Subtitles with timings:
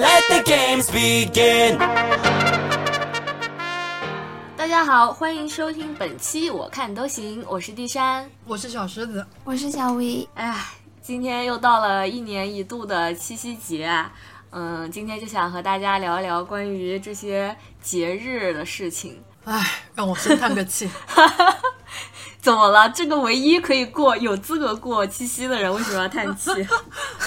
[0.00, 1.76] Let the games begin.
[4.56, 8.26] 大家好，欢迎收听本期《我看都行》，我是地山。
[8.46, 10.56] 我是小狮子，我是小 V，哎，
[11.02, 14.10] 今天又到了一年一度的七夕节啊，
[14.52, 19.22] 嗯，今天就想和大家聊一聊关于这些节日的事情。
[19.44, 19.62] 哎，
[19.94, 20.88] 让我深叹个气。
[22.40, 22.88] 怎么了？
[22.88, 26.50] 这个唯一可以过、有资格过七夕的人，为什么要叹气？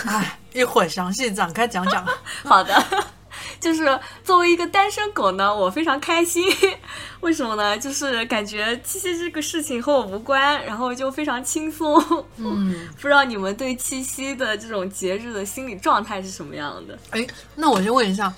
[0.08, 2.06] 唉， 一会儿详细展开讲讲。
[2.44, 2.74] 好的，
[3.60, 6.44] 就是作为一个单身狗呢，我非常开心。
[7.22, 7.78] 为什么呢？
[7.78, 11.98] 就是感觉七夕这个事情和我无关，然后就非常轻松。
[12.38, 16.98] 嗯，不知道你们对七夕的这种节日的心理状态是什么样的？
[17.12, 17.26] 哎，
[17.56, 18.34] 那我先问一下，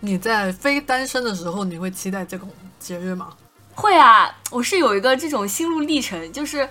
[0.00, 3.28] 你在非单身的时候，你会期待这种节日吗？
[3.74, 6.68] 会啊，我是有一个这种心路历程，就是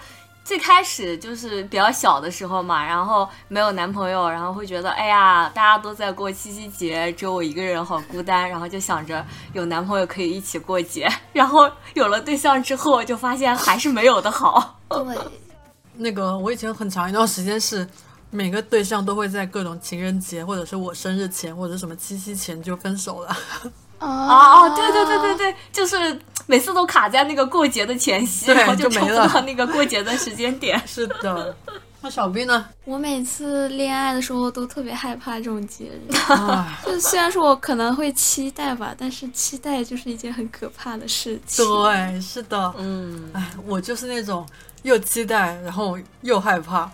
[0.50, 14.80] 最开始就是比较小的时候嘛，然后没有男朋友，然后会觉得哎呀，大家都在过七夕节，只有我一个人好孤单，然后就想着有男朋友可以一起过节，然后有了对象之后，就发现还是没有的好。
[14.90, 15.16] 对，
[15.94, 17.88] 那个，我以前很长一段时间是
[18.32, 23.38] 每个对象都会在各种情人节，或者是我生日前，或者什么七夕前就分手了。
[24.00, 30.82] 哦啊哦，对对对对对，就是每次都卡在那个过节的前夕，然后抽不就没了到那个过节的时间点。
[30.88, 31.56] 是的，
[32.02, 32.66] 那小 B 呢？
[32.86, 41.66] 我每次恋爱的时候都特别害怕这种节日，唉，就虽然说我可能会期待吧，但是期待就是一件很可怕的事情。
[41.66, 44.48] 对，是的，嗯，唉，我就是那种
[44.84, 46.90] 又期待，然后又害怕。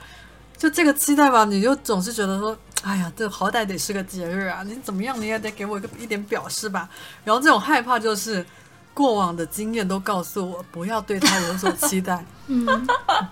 [0.58, 6.88] 就这个期待吧，你就总是觉得说，哎呀，这好歹得是个节日啊，你怎么样你也得给我一个一点表示吧。
[7.23, 8.45] 然后这种害怕就是
[8.94, 12.88] 过往的经验都告诉我，不要对他有所期待， 嗯，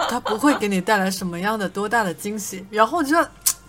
[0.09, 2.65] 他不会给你带来什么样的多大的惊喜。
[2.71, 3.15] 然后就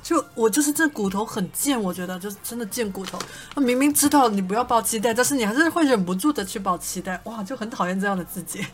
[0.03, 3.19] 就我就是这骨头很贱，我觉得就是真的贱骨头。
[3.57, 8.67] 明明知道你不要抱期待，但是你还是会忍不住的去抱期待，哇，就很讨厌这样的自己。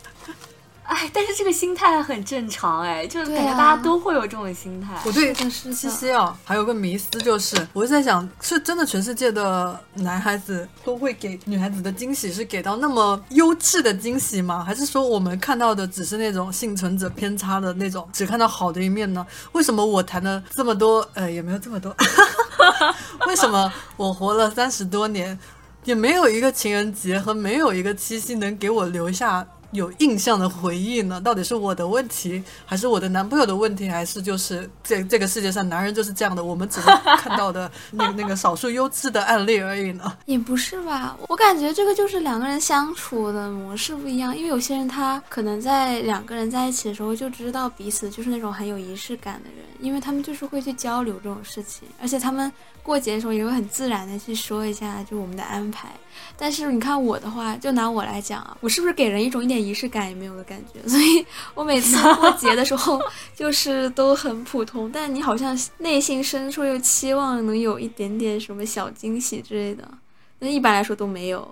[0.91, 4.93] 哎，但是这个心态很正常，哎，就是感觉大家都会有这种心态。
[5.05, 14.61] 我对七夕啊，还有个迷思，就是我是在想，是真的全世界的男孩子都会给女孩子的惊喜是给到那么优质的惊喜吗？
[14.65, 19.25] 还是说我们看到的只是那种幸存者偏差的那种，只看到好的一面呢？
[19.53, 21.95] 为什么我谈了这么多，呃，也没有这么多，
[23.27, 25.39] 为什么我活了三十多年，
[25.85, 31.19] 也没有一个情人节和没有一个七夕能给我留下有印象的回忆呢？
[31.21, 36.43] 到底是我的问题，还是我的男朋友的问题，还是就是这这个世界上男人就是这样的？
[36.43, 36.87] 我们只是
[37.17, 40.17] 看到的那 那个少数优质的案例而已呢？
[40.25, 52.51] 也不是吧，我感觉这个就是两个人相处的模式不一样，因为有些人他可能在两个人在一起的时候就知道彼此就是那种很有仪式感的人，因为他们就是会去交流这种事情，而且他们
[52.83, 55.89] 过节的时候也会很自然的去说一下就我们的安排。
[56.37, 60.81] 但是你看我的话，就拿我来讲啊，我是不是给人一种一点仪式感也没有的感觉？
[60.89, 62.99] 所以我每次过节的时候
[63.35, 69.87] 就是都很普通，但你好像内心深处又期望能有一点点什么小惊喜之类的。
[70.39, 71.47] 那一般来说都没有。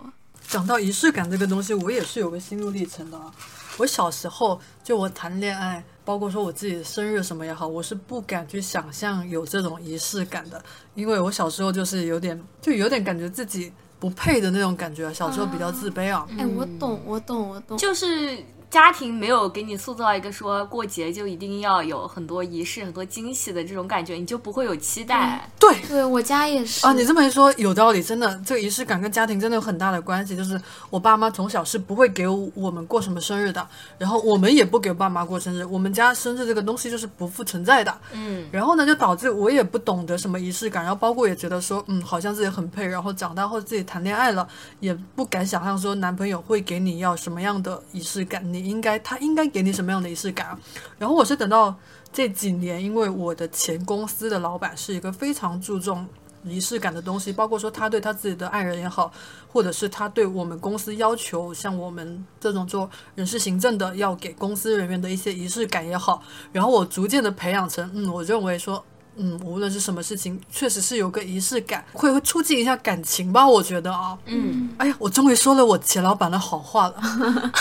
[0.48, 3.32] 讲到仪式感这个东西，我也是有个心路历程的啊。
[3.78, 10.60] 我小时候就我谈恋爱，包括说我自己的生日什么也好，我是不敢去想象有这种仪式感的，
[10.96, 15.14] 因为我小时候就是有点，就有点感觉自己不配的那种感觉。
[15.14, 16.28] 小时候比较自卑啊。
[16.36, 17.78] 哎，我懂，我懂，我懂。
[17.78, 25.50] 就是家庭没有给你塑造一个说过节就一定要有很多仪式、很多惊喜的这种感觉，你就不会有期待。
[25.60, 30.38] 对，对我家也是啊，你这么一说有道理，真的，这个仪式感跟家庭真的有很大的关系。
[30.38, 30.60] 就是
[30.92, 37.98] 我爸妈从小是不会给我们过什么生日的，然后我们也不给爸妈过生日，我们家生日这个东西就是不复存在的。
[38.14, 44.48] 嗯，然后呢，就导致我也不懂得什么仪式感，然后包括也觉得说，嗯，好像自己很配，然后长大后自己谈恋爱了，
[44.80, 50.60] 也不敢想象说男朋友会给你要什么样的仪式感，你应该他应该给你什么样的仪式感啊。
[50.98, 51.76] 然后我是等到
[52.12, 56.08] 这几年，因为我的前公司的老板是一个非常注重
[56.44, 59.12] 仪式感的东西，包括说他对他自己的爱人也好，
[59.48, 66.22] 或者是他对我们公司要求，像我们这种做人事行政的，要给公司人员的一些仪式感也好，
[66.52, 68.84] 然后我逐渐的培养成，嗯，我认为说。
[69.18, 74.18] 嗯，无论是什么事情，确实是有个仪式感，会会促进一下感情吧，我觉得啊。
[74.26, 77.52] 嗯，哎呀，我终于说了我前老板的好话了。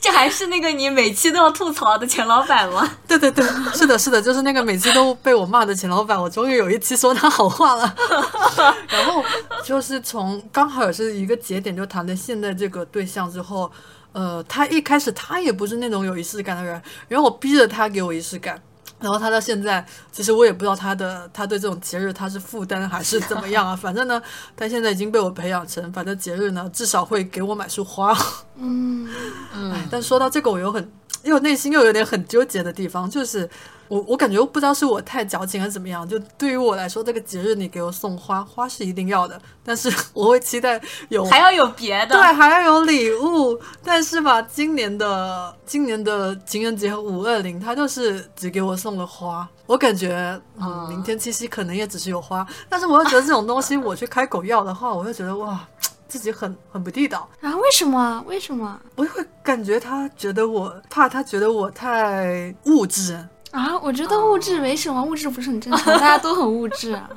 [0.00, 2.86] 这还是那个你每期都要吐槽的前老板吗？
[3.08, 3.42] 对对对，
[3.72, 7.94] 是的，是的，就是那个每次都被我骂的前老板，我终于有一期说他好话了。
[8.88, 9.24] 然后
[9.64, 13.70] 就是从刚好是一个节点，就谈的现在这个对象之后，
[14.12, 18.60] 呃，他一开始他也不是那种有仪式感的人，然后我逼着他给我仪式感。
[19.04, 23.76] 然后他到现在，其实我也不知道他的他对这种节日他是负担还是怎么样啊。
[23.76, 24.20] 反正呢，
[24.56, 28.16] 他现在已经被我培养成，反正节日呢至少会给我买束花。
[28.56, 29.06] 嗯，
[29.52, 30.90] 哎，但说到这个，我又很
[31.22, 33.48] 又内心又有点很纠结的地方，就是
[33.88, 36.08] 我我感觉不知道是我太矫情还是怎么样。
[36.08, 42.14] 就对于我来说，这个节日你给我送花，花是一定要的，但是 我会期待有还要有别的。
[42.16, 43.58] 对，还要有礼物。
[43.82, 49.48] 但是吧，今年的今年的情人节和五二零，他就是只给我送了花。
[49.66, 55.66] 我感觉，嗯，明天七夕可能也只是有花，但是我又觉得这种东西我去开口要的话，我会觉得哇，
[56.06, 57.28] 自己很很不地道。
[57.40, 58.22] 啊，为什么？
[58.26, 58.78] 为什么？
[58.96, 63.26] 我会感觉他觉得我怕他觉得我太物质。
[63.54, 65.00] 啊，我觉得物质没什么？
[65.00, 67.08] 物质不是很正常，大家都很物质啊。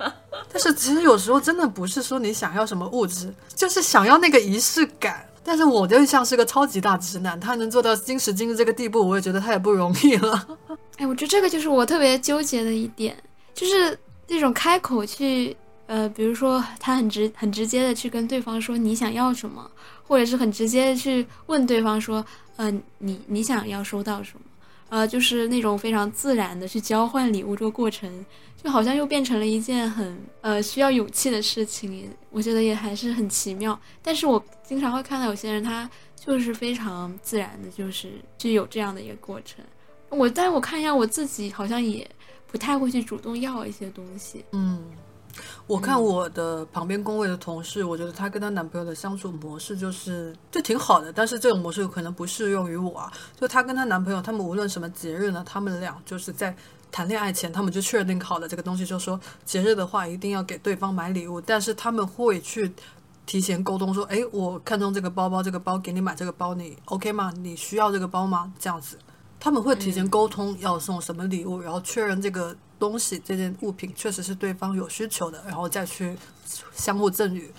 [0.52, 5.24] 但是其实有时候真的不是说你想要什么物质，就是想要那个仪式感。
[5.42, 10.46] 但是我就像是个超级大直男，他能做到今时今日这个地步，我也觉得他也不容易了。
[10.98, 13.16] 哎，我觉得这个就是我特别纠结的一点，
[13.54, 15.56] 就是那种开口去，
[15.86, 19.70] 呃，比如说他很直很直接的去跟对方说你想要什么，
[20.06, 22.22] 或者是很直接的去问对方说，
[22.56, 24.40] 嗯，你你想要收到什么？
[24.88, 28.24] 呃，就是那种非常自然的去交换礼物这个过程，
[28.62, 32.10] 就好像又变成了一件很呃需要勇气的事情。
[32.30, 33.78] 我觉得也还是很奇妙。
[34.02, 39.64] 但是我经常会看到有些人，他就是非常自然的，就是就有这样的一个过程。
[40.08, 42.08] 我，但我看一下我自己，好像也
[42.46, 44.44] 不太会去主动要一些东西。
[44.52, 44.82] 嗯。
[45.66, 53.12] 我看我的旁边工位的同事，我觉得她跟她男朋友的相处模式就是就挺好的，但是这种模式可能不适用于我啊。
[53.38, 56.56] 就她跟她男朋友，他们无论什么节日呢，他们俩就是在
[56.90, 62.72] 谈恋爱前，他们就确定好了这个东西，就说节日的话一定要给对方买礼物，但是他们会去
[63.26, 67.32] 提前沟通说，哎，我看中这个包包，这个包给你买这个包，你 OK 吗？
[67.36, 68.52] 你需要这个包吗？
[68.58, 68.96] 这样子，
[69.38, 72.56] 他们会提前沟通要送什么礼物，然后确认这个。
[72.78, 76.16] 东西这件物品确实是对方有需求的，然后再去
[76.74, 77.52] 相互赠予。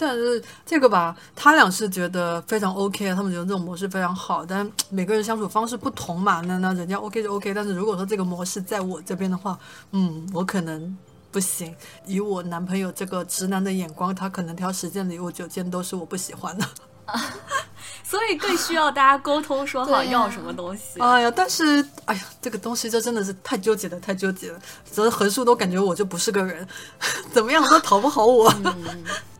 [0.00, 4.46] 但是这个吧，他俩是觉得非常 OK，他们觉得这种模式非常好。
[4.46, 7.52] 但 每个人相处方式不同嘛，那那人家 OK 就 OK。
[7.52, 9.58] 但是如果说这个模式在我这边的话，
[9.90, 10.96] 嗯，我可能
[11.32, 11.74] 不行。
[12.06, 16.64] 以我男朋友这个直男的眼光，他可能挑十件礼物九件都是我不喜欢的。
[18.08, 20.98] 所以更需要大家沟通，说好要什么东西。
[20.98, 24.58] 哎呀，但是哎呀，这个东西就真的是太纠结了，太纠结了。
[24.90, 26.66] 则横竖都感觉我就不是个人，
[27.30, 28.50] 怎么样都讨不好我。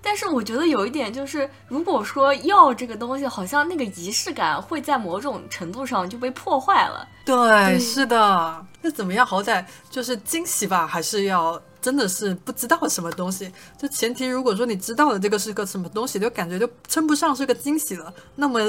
[0.03, 7.09] 但是我觉得有一点就是，如果说要这个东西，好像那个仪式感会在某种程度上就被破坏了。
[7.25, 8.67] 对，是的。
[8.83, 9.27] 那怎么样？
[9.27, 11.61] 好歹就是惊喜吧，还是要。
[11.81, 18.13] 真的是不知道什么东西，就前提如果说你知道了这个是个什么东西，就感觉就称不上是个惊喜了。
[18.35, 18.61] 那么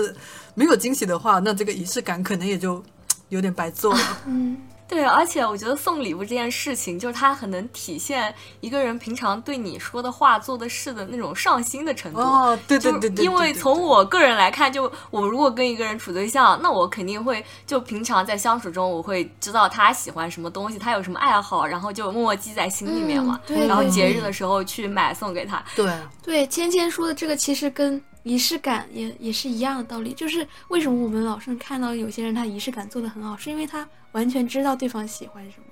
[0.53, 2.81] 没有惊喜的话，那这个仪式感可能也就
[3.29, 3.99] 有点白做了。
[4.27, 4.55] 嗯。
[4.89, 12.19] 对，而且我觉得送礼物这件事情，就是它很能体现一个人平常对你说的话、做的事的那种上心的程度。
[12.19, 13.23] 哦，对对对对。
[13.23, 23.39] 因为从我个人来看，就我如果跟一个人处对象，那我肯定会就平常在相处中，我会知道他喜欢什么东西，他有什么爱好，然后就默默记在心里面嘛。
[23.45, 23.67] 对。
[23.67, 25.63] 然后节日的时候去买送给他。
[25.75, 25.93] 对。
[26.23, 33.87] 对，芊芊说的这个其实跟仪式感也也是一样的道理，就是为什么我们老是看到有些人他仪式感做的很好，是因为他。
[34.11, 35.65] 完全知道对方喜欢什么，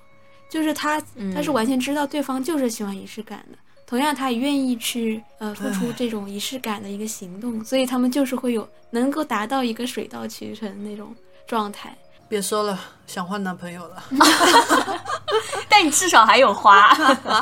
[0.48, 1.02] 就是他，
[1.34, 3.58] 他是完全知道对方就是喜欢仪式感的。
[3.88, 11.16] 同样，他也愿意去呃付出这种仪式感的一个行动，所以他们就是会有能够达到一个水到渠成那种
[11.48, 11.98] 状态。
[12.30, 14.04] 别说了，想换男朋友了。
[15.70, 16.90] 但你至少还有花。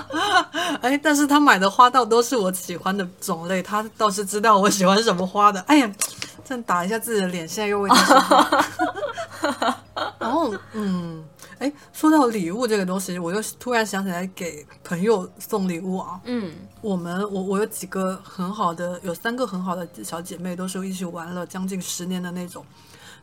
[0.81, 5.59] 哎，但是他买的花倒都是我喜欢的种类，他倒是知道我喜欢什么花的。
[5.61, 5.91] 哎呀，
[6.43, 8.65] 这样打一下自己的脸，现在又为他。
[10.19, 11.23] 然后，嗯，
[11.59, 16.19] 哎，说到礼物这个东西，我又突然想起来给朋友送礼物啊。
[16.25, 16.51] 嗯，
[16.81, 22.65] 我们我我有几个很好的，有三个很好的小姐妹，都是一起玩了将近十年的那种。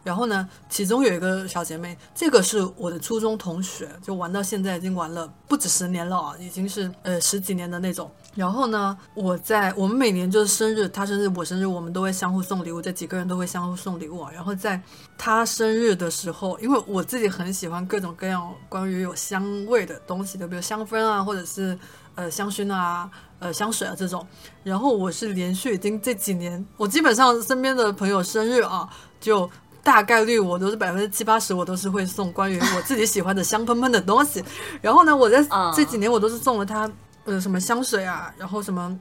[0.04, 8.10] 然后呢，其中有一个小姐妹，这个是我的初中同学，就玩到现在已经玩了不止十年了啊，已经是呃十几年的那种。
[8.34, 14.30] 然后呢，我在我们每年就是生日，她生日我生日，我们都会相互送礼物，这几个人都会相互送礼物啊。
[14.32, 14.80] 然后在
[15.16, 21.78] 她生日的时候，因为我自己很喜欢各种各样关于有香味的东西，就比如香氛啊，或者是
[22.16, 24.26] 呃香薰啊、呃香水啊这种。
[24.64, 28.88] 然后我是连续已经这几年，我基本上身边的朋友生日啊，
[29.20, 29.48] 就。
[29.82, 34.42] 大概率我都是百分之七八十，我都是会送关于我自己喜欢的香喷喷的东西。
[34.80, 36.90] 然后呢，我在这几年我都是送了他，
[37.24, 38.96] 呃，什么香水啊，然后什么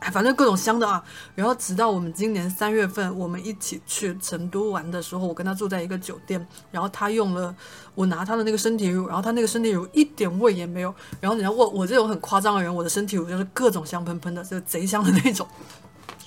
[0.00, 1.02] 哎，反正各种香的啊。
[1.36, 7.54] 然后直到我们今年三月份，我们一起去成都玩的时候，我跟他住在一个酒店，然后他用了
[7.94, 10.92] 我拿他的那个身体乳，然后他那个身体乳一点味也没有。
[11.20, 15.46] 然后你要我我这种很夸张的人，我的身体乳就是各种香喷喷的，就贼香的那种。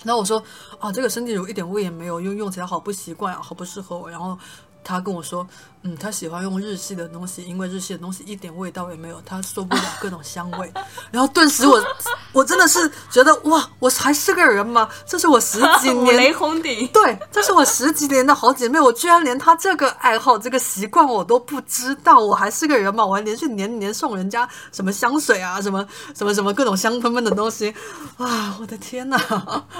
[0.08, 0.42] 然后我说
[0.80, 4.10] 啊，这个身体乳一点味也没有，用用起来好不习惯啊，好不适合我。
[4.10, 4.40] 然后
[4.88, 5.46] 他跟我说，
[5.82, 10.72] 嗯，他喜欢用日系的东西，因为日系的东西一点味道也没有，他受不了各种香味。
[11.12, 11.84] 然后顿时我
[12.32, 14.88] 我真的是觉得哇，我还是个人吗？
[15.06, 16.34] 这是我十几五 雷年。
[16.34, 16.88] 轰顶。
[16.94, 23.06] 对，这是我十几年的好姐妹，我居然连她这个爱好、这个习惯我都不知道，我还是个人吗？
[23.06, 27.74] 我还连续年年送人家什么香水啊，什么什么什么各种香喷喷的东西，
[28.18, 29.20] 啊，我的天哪！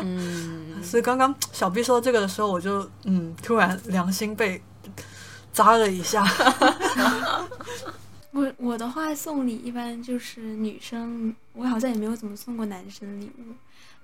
[0.02, 4.62] 嗯，所以刚刚小 B 说这个的时候，我就嗯，突然良心被
[5.58, 6.24] 扎了一下。
[8.32, 13.56] 我我的话送礼一般就是女生，我好像也没有怎么送过男生礼物。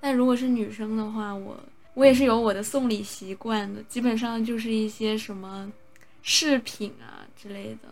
[0.02, 1.56] 但如果是女生的话，我
[1.94, 5.72] 我也是有我的送礼习惯的，基本上就是一些什么
[6.24, 7.90] 饰品啊之类的，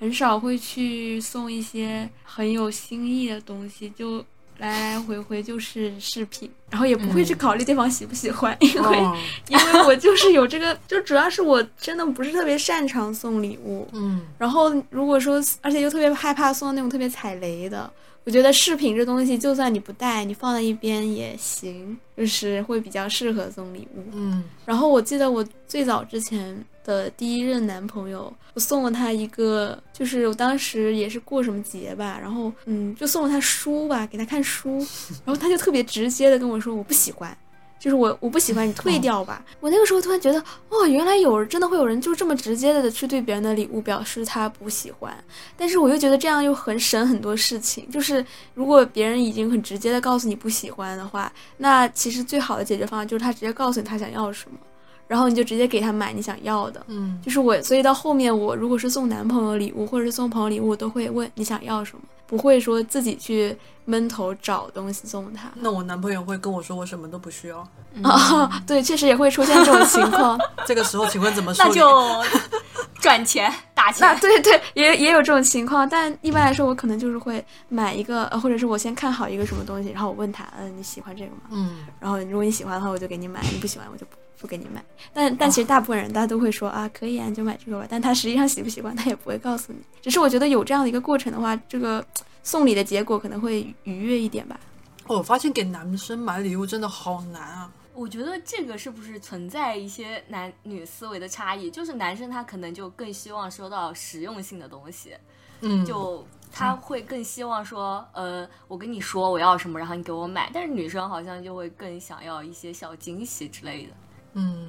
[0.00, 4.24] 很少会去送一些很有新意的东西，就
[4.58, 9.16] 来来回回就是饰品，然后也不会去考虑对方喜不喜欢，因为、嗯。
[9.48, 14.22] 因为我就是有这个， 就主要是我真的不是特别擅长送礼物，嗯。
[14.38, 17.90] 然后如果说，而且又特别害怕送那种特别踩雷的，
[18.26, 24.02] 我觉得饰品这东西，就算你不戴，你放在一边也行，就是会比较适合送礼物。
[24.12, 34.78] 嗯然后我记得我最早之前的第一任男朋友，我送了他一个，就是我当时也是过什么节吧，然后嗯，就送了他书吧，给他看书，
[35.24, 37.36] 然后他就特别直接的跟我说我不喜欢。
[37.78, 39.44] 就是我我不喜欢你退掉吧。
[39.60, 45.16] 我那个时候突然觉得，哦，原来有真的会有人就这么直接的去对别人的礼物表示他不喜欢，
[45.56, 47.88] 但是我又觉得这样又很省很多事情。
[47.90, 54.58] 就是如果别人已经很直接的告诉你不喜欢的话，那其实最好的解决方案就是他直接告诉你他想要什么，
[55.06, 56.82] 然后你就直接给他买你想要的。
[56.88, 65.50] 嗯就是我，所以到后面我如果是送男朋友礼物或者是送朋友礼物，我都会问你想要什么，不会说自己去闷头找东西送他。
[65.54, 67.66] 那我男朋友会跟我说我什么都不需要，
[68.02, 70.38] 啊、对，确实也会出现这种情况。
[70.66, 71.64] 这个时候请问怎么说？
[71.66, 72.24] 那就
[73.00, 74.00] 赚钱打钱。
[74.00, 81.42] 那对对，也也有这种情况，但一般来说，我可能就是会买一个，呃或者是我先看好一个什么东西，然后我问他，嗯、你喜欢这个吗？
[81.52, 84.84] 嗯然后如果你喜欢的话，我就给你买；你不喜欢，我就不不给你买。
[85.12, 87.86] 但但其实大部分人大家都会说啊，可以啊，你就买这个吧。
[87.88, 89.78] 但他实际上喜不喜欢， 他也不会告诉你。
[90.02, 92.04] 只是我觉得有这样的一个过程的话，这个
[92.42, 94.58] 送礼的结果可能会愉悦一点吧。
[95.06, 97.70] 哦我发现给男生买礼物真的好难啊。
[97.94, 101.70] 我觉得这个是不是存在一些男女思维的差异？
[101.70, 105.14] 就是男生他可能就更希望收到实用性的东西，
[105.62, 110.50] 嗯，就他会更希望说，呃，我跟你说我要什么，然后你给我买。
[110.52, 113.92] 但是女生好像就会更想要一些小惊喜之类的。
[114.38, 114.68] 嗯，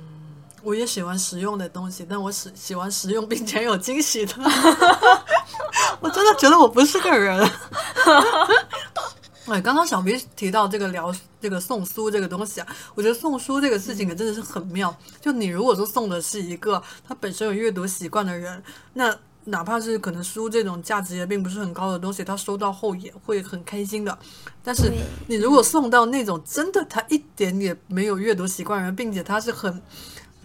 [0.64, 4.34] 我也喜欢实用的东西，但我喜喜欢实用并且有惊喜的。
[6.00, 7.38] 我真的觉得我不是个人。
[9.48, 14.94] 哎，刚刚小 B 提到这个聊这个送书这个东西啊，我觉得送书这个事情可真的是很妙。
[15.22, 18.62] 就你如果说送的是一个他本身有阅读习惯的人，
[18.94, 24.18] 那哪怕是可能书这种价值也并不是很高的东西，他收到后也会很开心的。
[24.64, 24.92] 但是
[25.28, 29.82] 你如果送到那种真的他一点也没有阅读习惯的人，并且他是很。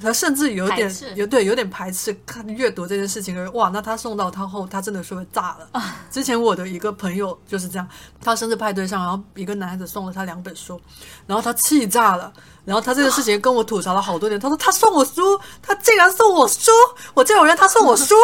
[0.00, 5.82] 他甚至有点有对有点排斥看阅读这件事情的人，哇，那他送到他后，他真的是会炸了。
[6.10, 7.86] 之前我的一个朋友就是这样，
[8.20, 10.80] 他生日派对上，然后一个男孩子送了他两本书，
[11.24, 12.32] 然后他气炸了，
[12.64, 16.72] 然后他这个事情跟我吐槽了好多年，他说他送我书，他竟然送我书，
[17.14, 18.16] 我这种人他送我书，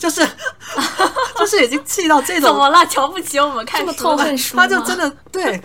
[0.00, 0.26] 就是
[1.36, 2.84] 就是已经气到这种怎么了？
[2.86, 4.62] 瞧不起我们看这么书了痛恨书吗？
[4.66, 5.60] 他就真的对，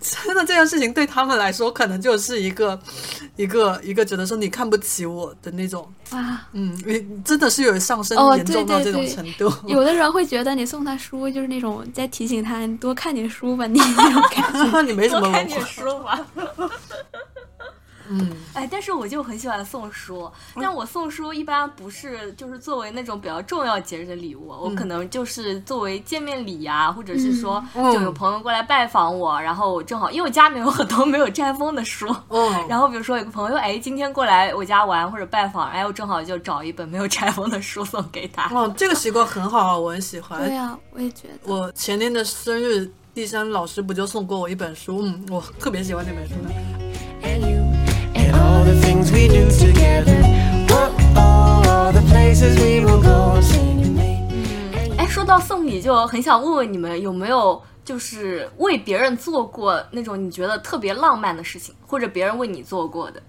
[0.00, 2.78] 真的这件事情对他们来说，可能就是一个
[3.36, 9.52] 一个一个觉得说你看不起我的那种，啊，嗯，因为真的是有上升哦严重到这种对对对程度。
[9.66, 14.82] 有的人会觉得你送他书就是那种在提醒他你多看点书吧，你那种感觉。
[14.84, 16.20] 你没什么多看点书吧。
[18.10, 38.48] 嗯，哎，但是我就很喜欢送书，但我送书一般不是就是作为那种比较重要节日的礼物，我可能就是作为见面礼呀、或者是说嗯就有朋友过来拜访我，然后我正好因为我家里面有很多没有拆封的书，嗯，然后比如说有个朋友哎今天过来我家玩或者拜访，哎我正好就找一本没有拆封的书送给他。
[38.52, 40.44] 哦，这个习惯很好啊，我很喜欢。
[40.44, 41.52] 对呀、我也觉得。
[41.52, 45.02] 我前年的生日，第三老师不就送过我一本书？
[45.02, 47.69] 嗯，我特别喜欢那本书呢。
[48.70, 50.22] The things we do together.
[50.70, 54.94] Oh, oh, all the places we will go singing me.
[54.96, 63.20] 哎，说到送礼，就很想问问你们有没有就是为别人做过那种你觉得特别浪漫的事情，或者别人为你做过的？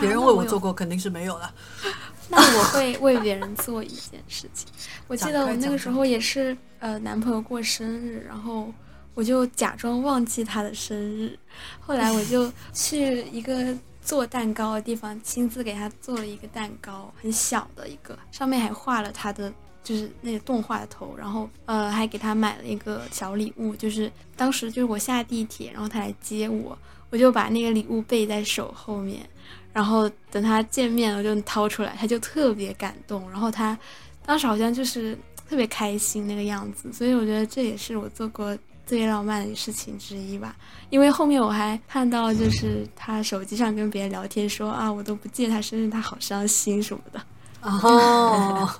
[0.00, 1.52] 别人为我做过肯定是没有了。
[2.28, 4.68] 那我会为别人做一件事情。
[5.08, 8.72] 我记得我那个时候也是，呃，男朋友过生日，然后
[9.14, 11.36] 我就假装忘记他的生日，
[11.80, 13.74] 后来我就去一个
[14.06, 26.78] 做蛋糕的地方，亲自给他做了一个蛋糕，很小的一个，上面还画了他的就是那个动画的头，然后呃还给他买了一个小礼物，就是当时就是我下地铁，然后他来接我，
[27.10, 29.28] 我就把那个礼物背在手后面。
[29.72, 33.28] 然后等他见面了，就掏出来，他就特别感动。
[33.30, 33.78] 然后他
[34.24, 38.56] 当时好像就是特别开心那个样子，所以我觉得这也是我做过
[38.86, 40.56] 最浪漫的事情之一吧。
[40.88, 47.20] 因为后面我还看到，就是他手机上跟别人聊天说啊，我都不记得他生日，他好伤心什么的。
[47.60, 48.70] 哦，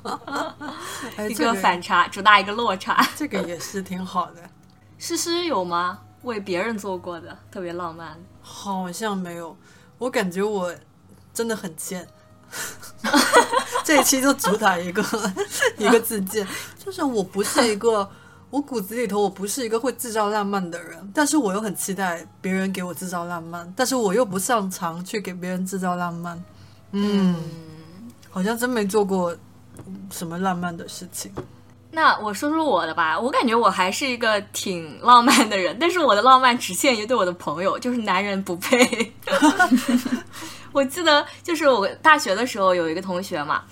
[1.16, 3.06] 哎一个反差，主打一个落差。
[3.16, 4.48] 这个也是挺好的，
[4.96, 5.98] 诗诗有吗？
[6.22, 8.16] 为别人做过的特别浪漫？
[8.40, 9.56] 好像没有。
[9.98, 10.74] 我感觉我
[11.34, 12.06] 真的很贱。
[13.84, 15.04] 这一期就主打一个
[15.78, 16.46] 一个自贱，
[16.84, 18.08] 就是我不是一个，
[18.56, 26.42] 我骨子里头我不是一个会制造浪漫的人，但是我又很期待别人给我制造浪漫，但是我又不擅长去给别人制造浪漫。
[26.92, 27.36] 嗯，
[28.30, 29.36] 好像真没做过
[30.10, 31.30] 什么浪漫的事情。
[31.90, 39.12] 那我说说我的吧，我感觉我还是一个挺浪漫的人，但是我的浪漫只限于对我的朋友，就是男人不配。
[40.72, 43.64] 我记得就是我大学的时候有一个同学嘛，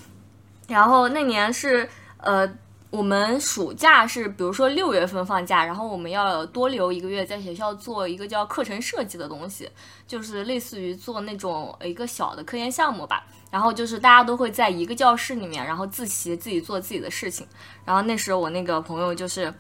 [0.69, 1.89] 然后那年是
[2.19, 2.47] 呃
[2.95, 9.69] 我们暑假是比如说六月份放假，然后我们要多留一个月在学校做一个叫课程设计的东西，
[10.07, 13.27] 就是类似于做那种一个小的科研项目吧。
[13.51, 17.45] 然后就是大家都会在一个教室里面，然后自习自己做自己的事情。
[17.85, 19.53] 然后那时候我那个朋友就是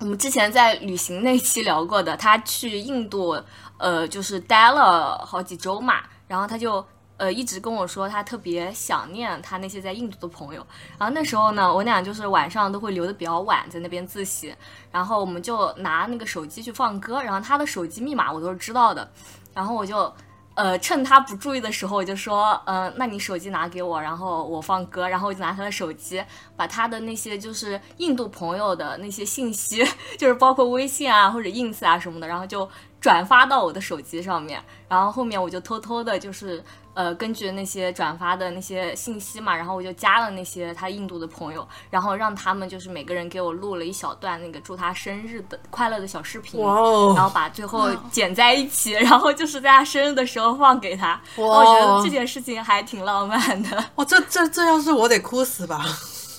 [0.00, 3.40] 我们之前在旅行那期聊过的，他去印度
[3.78, 6.84] 呃就是待了好几周嘛，然后他就。
[7.20, 10.66] 呃，一直跟我说他特别想念他那些在印度的朋友，
[10.98, 14.54] 然后那时候呢，我俩就是晚上都会留的比较晚，在那边自习，
[14.90, 19.06] 然后我们就拿那个手机去放歌，然后他的手机密码我都是知道的，
[19.52, 20.10] 然后我就
[20.54, 26.24] 呃趁他不注意的时候，我就说，呃，那你手机拿给我，然后我放歌，然后我就拿他的手机，
[26.56, 29.84] 把他的那些就是印度朋友的那些信息，
[30.16, 32.66] 就是包括微信啊或者 ins 啊什么的，然后就
[32.98, 36.64] 转发到我的手机上面，然后后面我就偷偷的就是。
[36.94, 51.20] 呃，根据那些转发的那些信息嘛，然后我就加了那些他印度的朋友，然后让他们就是每个人给我录了一小段那个祝他生日的快乐的小视频，哇哦然后把最后剪在一起，然后就是在他生日的时候放给他。
[51.36, 53.84] 哇我觉得这件事情还挺浪漫的。
[53.96, 55.84] 哇，这这这要是我得哭死吧！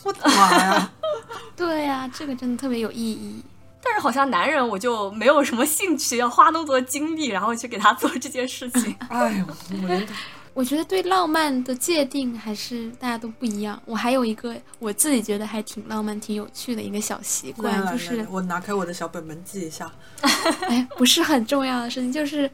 [0.03, 0.91] 我的妈呀！
[1.55, 3.43] 对呀、这个真的特别有意义。
[3.83, 8.95] 但是好像男人我就没有什么兴趣要花那么多精力，然后去给他做这件事情。
[9.09, 9.45] 哎呦，
[9.81, 10.07] 我连
[10.53, 13.81] 我觉得对浪漫的界定还是大家都不一样。
[13.85, 19.91] 我还有一个我自己觉得还挺浪漫、挺有趣的一个小习惯，就是我拿开我的小本本记一下。
[20.67, 22.49] 哎，不是很重要的事情，就是，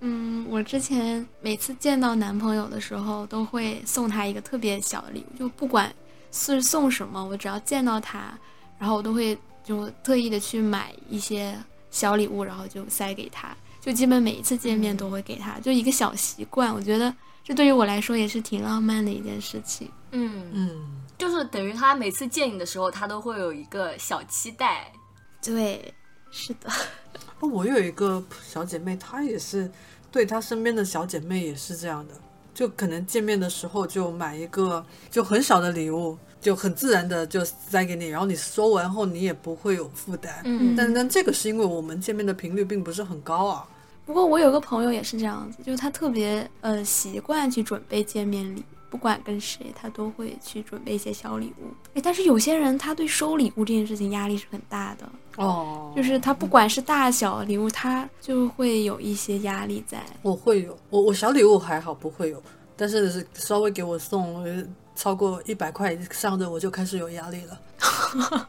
[0.00, 5.92] 嗯，我之前每次见到男朋友的时候，都会送他一个特别小的礼物，就不管
[6.30, 8.32] 是送什么，我只要见到他，
[8.78, 11.58] 然后我都会就特意的去买一些
[11.90, 17.12] 小礼物，然后就塞给他，就基本每一次见面都会给他，就一个小习惯，我觉得
[17.50, 19.90] 这对于我来说也是挺浪漫的一件事情。
[20.12, 24.92] 嗯，嗯，就是等于他每次见你的时候，他都会有一个小期待。
[25.42, 25.92] 对，
[26.30, 26.70] 是的，
[27.40, 29.68] 哦我有一个小姐妹，她也是
[30.12, 32.14] 对她身边的小姐妹也是这样的，
[32.54, 40.40] 就可能见面的时候就买一个就很小的礼物，就很自然的就塞给你，然后你收完后你也不会有负担。
[40.44, 43.66] 嗯但但这个是因为我们见面的频率并不是很高啊。
[44.10, 51.72] 不过我有个朋友也是这样子，就是他特别呃习惯去准备见面礼，不管跟谁，他都会去准备一些小礼物。
[51.94, 60.04] 诶，但是有些人他对收礼物这件事情压力是很大的，哦，就是他不管是大小礼物，他就会有一些压力在。
[60.22, 62.42] 我会有，我我小礼物还好不会有，
[62.76, 64.60] 但是是稍微给我送呃
[64.96, 67.60] 超过一百块以上的，我就开始有压力了。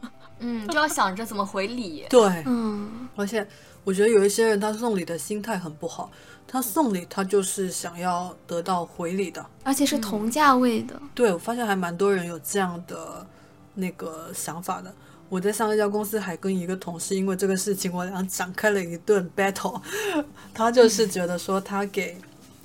[0.44, 2.04] 嗯，就要想着怎么回礼。
[2.10, 3.46] 对，嗯，而且
[3.84, 6.10] 我觉得有一些人他送礼的心态很不好，
[6.46, 9.44] 他送礼他就是想要得到回礼的。
[9.64, 11.00] 而且是同价位的。
[11.14, 13.26] 对我发现还蛮多人有这样的
[13.74, 14.92] 那个想法的。
[15.28, 19.80] 我在上一家公司还跟一个同事因为这个事情，我俩展开了一顿 battle。
[20.52, 22.18] 他就是觉得说他给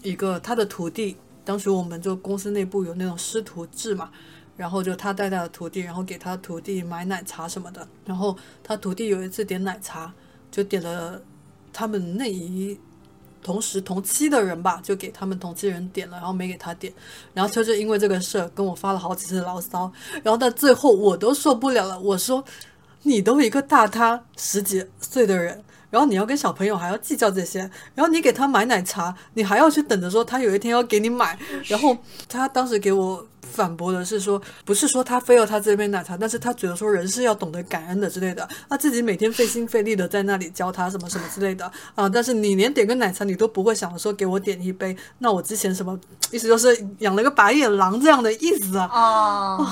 [0.04, 4.12] 一个他的徒弟，当时我们就公司内部有那种师徒制嘛，
[4.58, 7.88] 然后就他带他的徒弟，然后给他徒弟买奶茶什么的。
[8.06, 10.14] 然后他徒弟有一次点奶茶，
[10.52, 11.22] 就点了
[11.72, 12.80] 他们那一
[13.42, 16.92] 同时同期的人吧，就给他们同期人点了，然后没给他点，
[17.34, 19.92] 然后他就因为这个事跟我发了好几次牢骚，
[20.24, 22.44] 然后到最后我都受不了了，我说
[23.04, 25.64] 你都一个大他十几岁的人。
[25.90, 27.60] 然后你要跟小朋友还要计较这些，
[27.96, 31.40] 然后你给他买奶茶，你还要去等着说他有一天要给你买。
[31.68, 38.48] 然后他当时给我反驳的是说，不是说他非要他这杯奶茶，但是他觉得说人是要懂得感恩的之类的。
[38.70, 45.98] 他自己每天费心费力的在那里教他什么什么之类的啊，但是你连点个奶茶你都不会想说给我点一杯，那我之前什么
[46.32, 48.90] 意思就是养了个白眼狼这样的意思啊。
[48.92, 49.68] 哦，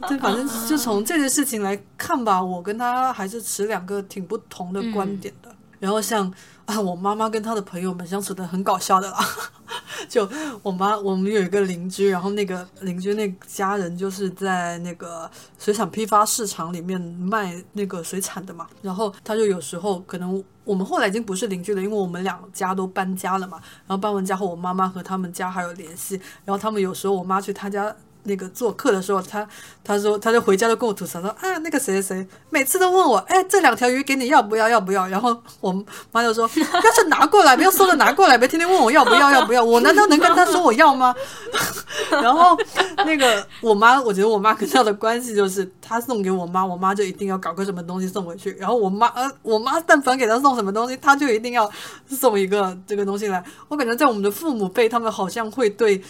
[0.08, 5.48] 对，反正就从这件事情来看吧，我跟他还是持两个挺不同的观点的。
[5.78, 6.32] 然后像
[6.68, 9.18] 啊，我妈妈跟她的朋友们相处的很搞笑的啦。
[10.06, 10.28] 就
[10.62, 15.28] 我妈，我们有一个邻居，然后那个邻居那家人就是在那个
[15.58, 18.66] 水产批发市场里面卖那个水产的嘛。
[18.82, 23.58] 然后他就有时候可能我们后来已经不是邻居了，因为我们两家都搬家了嘛。
[23.86, 26.20] 然后搬完家后，我妈妈和他们家还有联系。
[26.44, 27.96] 然后他们有时候我妈去他家。
[28.28, 29.44] 那个做客的时候，他
[29.82, 35.08] 他说他就回家就跟我吐槽说啊，那个谁谁谁每次都问我，哎，这两条鱼给你要不要要不要？
[35.08, 35.72] 然后我
[36.12, 41.14] 妈就说， 要是拿过来，不要说了拿过来，别天天问我要不要要不要， 我难道能跟他说我要吗？
[42.10, 42.56] 然后
[42.98, 51.70] 那个我妈，我觉得我妈跟他的关系就是他送给我妈，我妈就一定要搞个什么东西送回去，然后我妈呃我妈但凡给他送什么东西，他就一定要
[52.08, 53.42] 送一个这个东西来。
[53.68, 56.02] 我感觉在我们的父母辈，他们好像会对。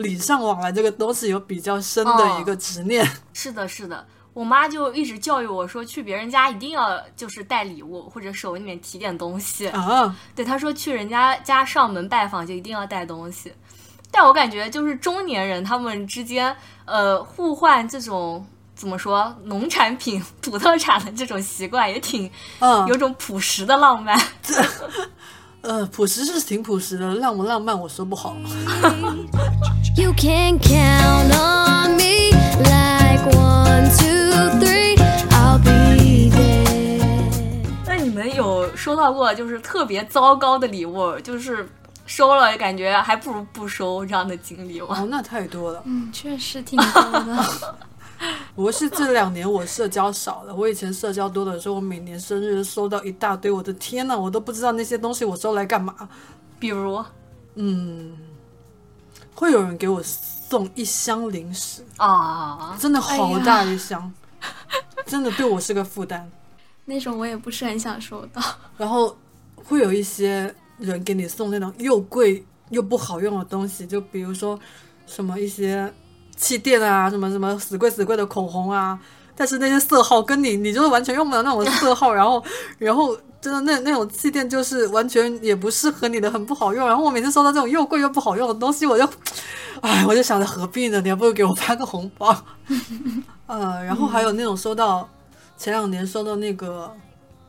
[0.00, 3.06] 礼尚往来这个东西有比较深的一个执念。
[3.32, 9.68] 是的，是的，我妈就一直教育我说，去别人家一定要就是带礼物，或者手里面提点东西。
[9.68, 13.52] 啊，对，她说去人家家上门拜访就一定要带东西。
[14.10, 24.18] 但我感觉就是中年人他们之间，呃，互换这种怎么说农产品、土特产的这种习惯也挺，嗯，有种朴实的浪漫。
[25.62, 28.34] 呃，朴实是挺朴实的，浪不浪漫我说不好。
[29.96, 34.96] You can count on me like one, two, three.
[35.30, 37.64] I'll be there.
[37.86, 41.68] 那你们有收到过就是特别糟糕的礼物，就是
[42.06, 44.86] 收了感觉还不如不收这样的经历吗？
[44.90, 45.82] 哦，那太多了。
[45.84, 47.44] 嗯，确实挺多的。
[48.54, 56.08] 我是这两年我社交少了，我以前社交多的时候，我每年生日收到一大堆，我的天呐，我都不知道那些东西我收来干嘛。
[56.58, 57.02] 比如
[57.54, 58.16] 嗯，
[59.34, 64.12] 会有人给我送一箱零食，啊，真的好大一箱，
[65.06, 66.30] 真的对我是个负担。
[66.84, 68.42] 那种我也不是很想收到。
[68.76, 69.16] 然后
[69.54, 74.58] 会有一些人给你送那种又贵又不好用的东西，就比如说
[75.06, 75.90] 什么一些
[76.40, 78.98] 气垫啊，什么什么死贵死贵的口红啊，
[79.36, 82.42] 但是那些色号跟你你就是完全用不了那种色号， 然后
[82.78, 86.86] 然后真的那那种气垫就是完全也不适合你的，很不好用。
[86.88, 89.06] 然后我每次收到这种又贵又不好用的东西，我就，
[89.82, 91.00] 哎，我就想着何必呢？
[91.02, 92.34] 你还不如给我发个红包。
[93.46, 95.06] 呃，然后还有那种收到
[95.58, 96.90] 前两年收到那个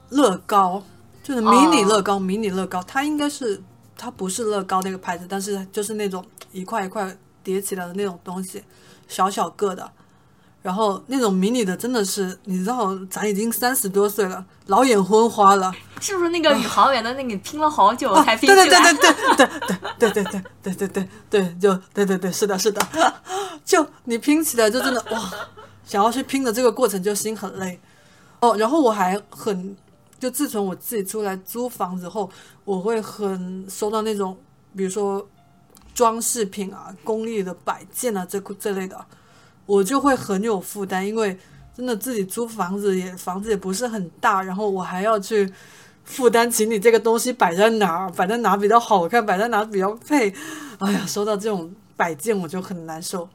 [0.09, 0.83] 乐高，
[1.23, 3.61] 就是迷你乐高，迷你乐高，它应该是
[3.97, 8.63] 它不是乐高那个牌子，但是就是那种一块一块叠起来的那种东西，
[9.11, 9.91] 小小个的。
[10.63, 15.73] 然后那种迷你的真的是，你知道，咱已经三十多岁了，老眼昏花了。
[15.99, 18.93] 是不是那个宇航员的那个拼了好久啊才拼对起来？
[18.93, 19.47] 对对对
[19.97, 22.79] 对对对对对对对对对对，就对对对，是的，是的，
[23.65, 25.31] 就你拼起来就真的哇，
[25.83, 27.79] 想要去拼的这个过程就心很累。
[28.41, 29.75] 哦，然后我还很，
[30.19, 32.29] 就自从我自己出来租房子后，
[32.65, 34.37] 我会很收到那种，
[34.75, 35.27] 比如说
[35.93, 39.05] 装饰品啊、工艺的摆件啊这这类的，
[39.65, 41.37] 我就会很有负担，因为
[41.75, 45.51] 真的自己租房子也房子也不是很大，然后我还要去
[46.03, 50.33] 负担起你这个东西摆在哪儿，摆在哪比较好看，摆在哪比较配。
[50.79, 53.29] 哎呀，收到这种摆件我就很难受，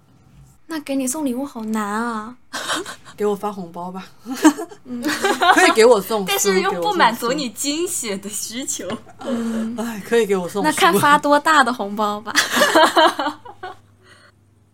[0.68, 2.37] 那给你送礼物好难啊！
[3.16, 4.07] 给我发红包吧，
[5.55, 8.87] 可以给我送， 但是又不满足，你惊喜的需求。
[9.76, 10.62] 哎，可以给我送。
[10.62, 12.33] 那看发多大的红包吧。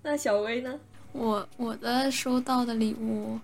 [0.02, 0.74] 那小薇呢？
[1.12, 3.38] 我我的收到的礼物，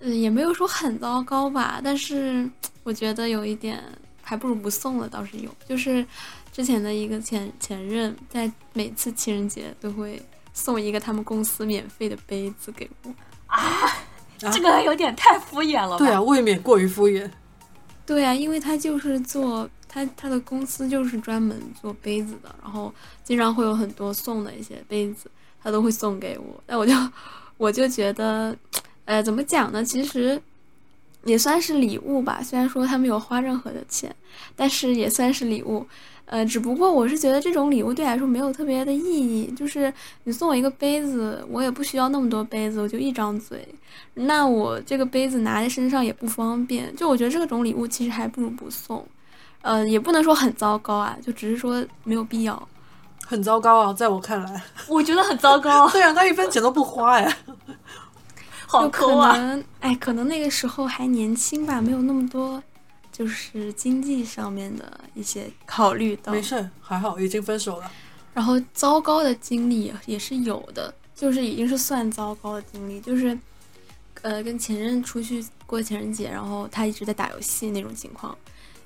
[0.00, 2.46] 嗯，也没有说很糟糕吧，但是
[2.82, 3.82] 我觉得有一点
[4.20, 6.04] 还不如不送了，倒是有，就是
[6.52, 10.20] 之前的一个前前任，在每次情人节都会
[10.52, 13.14] 送一个他们公司免费的杯子给我
[13.46, 13.60] 啊。
[14.38, 15.98] 这个有点太敷衍了吧？
[15.98, 17.30] 对啊，未免过于敷衍。
[18.04, 25.30] 对啊，因为他就是做他他的公司就是专门做杯子的，然后经常会有很多送的一些杯子，
[25.62, 26.60] 他都会送给我。
[26.66, 26.92] 那我就
[27.56, 28.56] 我就觉得，
[29.04, 29.84] 呃，怎么讲呢？
[29.84, 30.42] 其实
[31.24, 32.40] 也算是礼物吧。
[32.42, 34.14] 虽然说他没有花任何的钱，
[34.56, 35.86] 但是也算是礼物。
[36.24, 39.92] 呃，只不过我是觉得这种礼物对来说没有特别的意义，就是
[40.24, 43.68] 你送我一个杯子，我也不需要那么多杯子，我就一张嘴，
[44.14, 49.06] 那我这个杯子拿在身上也不方便，就我觉得这种礼物其实还不如不送，
[49.60, 52.68] 呃，也不能说很糟糕啊，就只是说没有必要。
[53.26, 54.62] 很糟糕啊，在我看来。
[54.88, 57.36] 我觉得很糟糕， 对啊，他一分钱都不花呀。
[58.72, 59.36] 好就可抠啊！
[59.36, 62.62] 能，哎，可能那个时候还年轻吧，没有那么多，
[63.12, 66.32] 就是经济上面的一些考虑到。
[66.32, 67.90] 没事，还好，已经分手了。
[68.32, 73.38] 然后糟糕的经历也也是有的，就是已经是算糟糕的经历，就是，
[74.22, 78.34] 呃，跟前任出去过情人节，然后他一直在打游戏那种情况，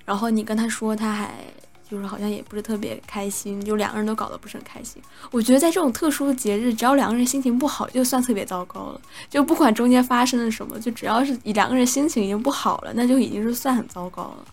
[0.05, 1.45] 然后你跟他说，他还
[1.89, 5.01] 就是好像也不是特别开心，就两个人都搞得不是很开心。
[5.31, 9.01] 我觉得在这种特殊的节日，只要两个人心情不好，就算特别糟糕了。
[9.31, 14.45] 就不管中间发生了什么，就只要是两个人心情已经不好了，那就已经是算很糟糕了。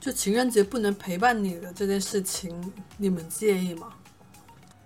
[0.00, 3.88] 就情人节不能陪伴你的这件事情，你们介意吗？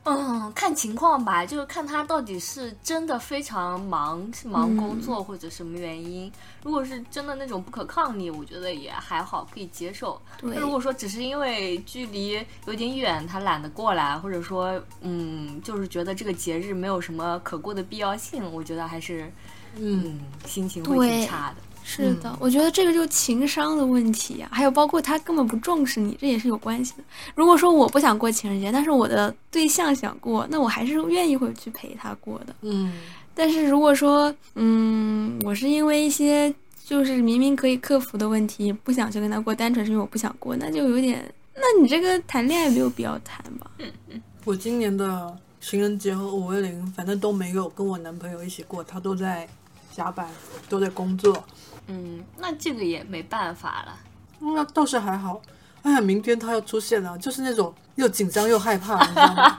[0.04, 6.30] 嗯，看情况吧，就是看他到底是真的非常忙，是忙工作或者什么原因。
[6.64, 10.20] 如果是真的那种不可抗力，我觉得也还好，可以接受。
[10.38, 19.32] 对那如果说只是因为距离有点远，他懒得过来，或者说，嗯，就是觉得这个节日没有什么可过的必要性，我觉得还是，
[19.76, 21.56] 嗯，嗯，心情会挺差的。
[21.84, 27.04] 是的，我觉得这个就是情商的问题呀、还有包括他根本不重视你，这也是有关系的。
[27.34, 32.54] 如果说我不想过情人节，但是我的对象想过，那我还是愿意会去陪他过的。
[32.62, 32.92] 嗯，
[33.34, 41.22] 但是如果说，嗯，我是因为一些就是明明可以克服的问题，不想去跟他过，单纯是因为我不想过，那就有点，
[41.54, 43.70] 那你这个谈恋爱没有必要谈吧？
[43.78, 49.48] 嗯嗯我今年的情人节和五二零，反正都没有跟我男朋友一起过，他都在
[49.94, 50.28] 加班，
[50.68, 51.44] 都在工作。
[51.86, 53.98] 嗯，那这个也没办法了。
[54.40, 55.40] 那倒是还好。
[55.82, 59.58] 哎呀，明天他要出现了，就是那种又紧张又害怕，你知道吗？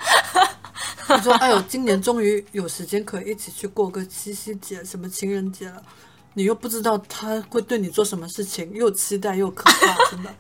[1.10, 5.84] 你 说，哎呦，今年终于有时间可以一起去过个七夕节、什么情人节了，
[6.34, 10.34] 你又不知道他会对你做什么事情，又期待又可怕， 真的。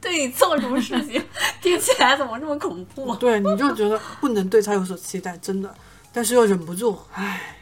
[0.00, 1.24] 对你做什么事情，
[1.62, 3.16] 听起来怎么这么恐怖？
[3.16, 5.74] 对，你就觉得不能对他有所期待，真的，
[6.12, 7.56] 但是又忍不住，唉。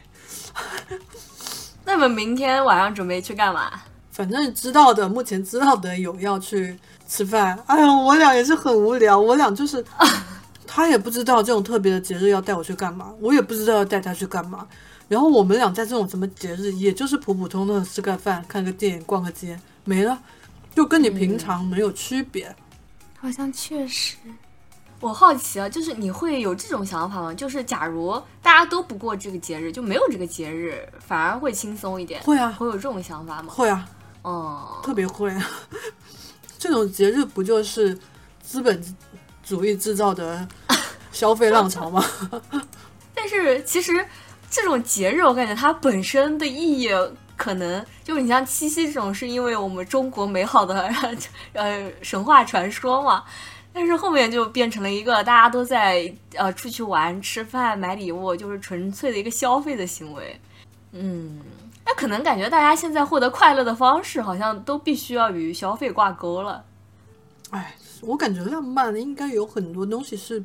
[1.93, 3.71] 那么明天晚上准备去干嘛？
[4.09, 6.75] 反正知道的，目前知道的有要去
[7.07, 7.55] 吃饭。
[7.67, 9.85] 哎呀，我俩也是很无聊，我俩就是，
[10.65, 14.67] 他也不知道这种特别的节日要带我去干嘛，我也不知道要带他去干嘛。
[15.07, 20.17] 然后我们俩在这种什么节日，也就是普普通通的吃个饭、看个电影、逛个街，没了，
[20.75, 22.55] 就跟你平常没有区别。
[23.19, 24.15] 好像确实，
[25.03, 27.33] 我好奇啊，就是你会有这种想法吗？
[27.33, 32.23] 就是假如大家都不过这个节日，就没有这个节日，反而会轻松一点。
[32.23, 33.53] 会啊，会有这种想法吗？
[33.53, 33.85] 会啊，
[34.23, 35.45] 嗯、特别会啊。
[36.57, 37.99] 这种节日不就是
[38.41, 38.81] 资本
[39.43, 40.47] 主义制造的
[41.11, 42.01] 消费浪潮吗？
[43.13, 44.05] 但是其实
[44.49, 46.89] 这种节日，我感觉它本身的意义。
[47.35, 50.87] 可能就你像七夕这种，是因为我们中国美好的
[51.53, 53.23] 呃神话传说嘛，
[53.73, 60.39] 但是后面就变成了一个大家都在呃出去玩、吃饭、买礼物，就是纯粹的一个消费的行为。
[60.91, 61.41] 嗯，
[61.83, 66.63] 那可能感觉大家现在获得快乐的方式，好像都必须要与消费挂钩了。
[67.49, 70.43] 哎，我感觉浪漫应该有很多东西是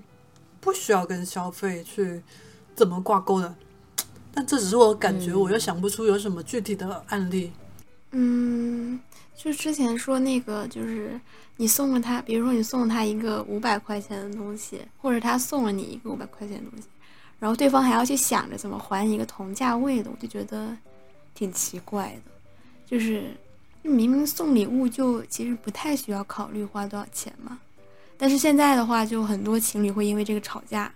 [0.61, 2.23] 不需要跟消费去
[2.75, 3.55] 怎么挂钩的，
[4.33, 7.53] 但这只是我感觉，嗯我又想不出有什么具体的案例。
[8.13, 8.99] 嗯，
[9.37, 11.21] 就之前说那个，就是
[11.61, 16.87] 你送了他，比如说你送了他一个五百块钱的东西，或者他送了你一个五百块钱的东西，
[17.41, 20.75] 然后对方还要去想着怎么还你一个同价位的，我就觉得
[21.35, 22.31] 挺奇怪的。
[22.87, 23.37] 就是
[23.83, 27.59] 明明送礼物就其实不太需要考虑花多少钱嘛，
[28.17, 30.91] 但是现在的话，就很多情侣会因为这个吵架，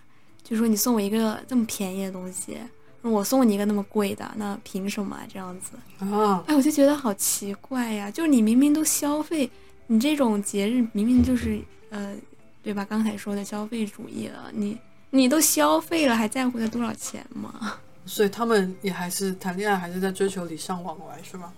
[0.44, 2.57] 就说你送我一个这么便宜的东西，
[3.03, 5.72] 我送你一个那么贵的，那凭什么啊这样子？
[5.98, 8.09] 啊，哎，我就觉得好奇怪呀！
[8.09, 9.51] 就是你明明都消费，
[9.86, 12.14] 你这种节日明明就是呃，
[12.62, 12.84] 对吧？
[12.84, 14.78] 刚才说的消费主义了，你
[15.10, 17.78] 你都消费了，还在乎它多少钱吗？
[18.06, 21.52] 所以他们也还是谈恋爱，还是在追求礼尚往来，是吧？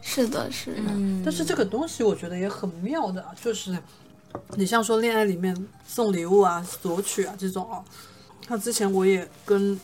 [0.00, 3.76] 是的，是的，嗯但是这个东西我觉得也很妙的啊，就是
[4.56, 5.54] 你像说恋爱里面
[5.86, 7.84] 送礼物啊、索取啊这种啊，
[8.48, 9.78] 那之前我也跟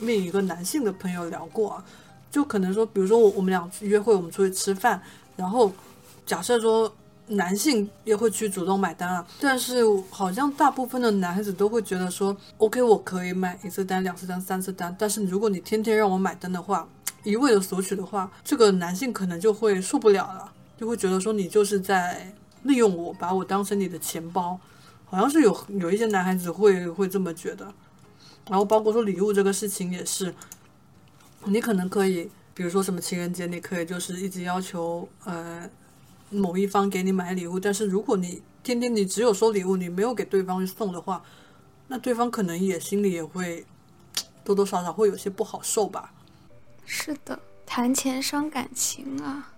[0.00, 1.84] 另一个男性的朋友聊过啊，
[2.30, 5.00] 就可能说，比如说我我们俩约会，我们出去吃饭，
[5.36, 5.72] 然后
[6.26, 6.92] 假设说
[7.30, 16.88] 男性也会去主动买单啊，但是好像大部分的男孩子都会觉得说，OK，我可以买一次单、两次单、三次单，但是如果你天天让我买单的话，
[17.22, 24.58] 一味的索取的话，这个男性可能就会受不了了，就会觉得说你就是在利用我，把我当成你的钱包，
[25.04, 27.72] 好像是有有一些男孩子会会这么觉得。
[28.48, 30.34] 然后包括说礼物这个事情也是，
[31.44, 35.70] 你可能可以，比如说什么情人节，你可以就是一直要求呃
[36.30, 41.22] 某一方给你买礼物，但是如果你天天你只有收礼物，你没有给对方送的话，
[41.88, 43.66] 那对方可能也心里也会
[44.44, 46.12] 多多少少会有些不好受吧。
[46.86, 49.52] 是的，谈钱伤感情啊。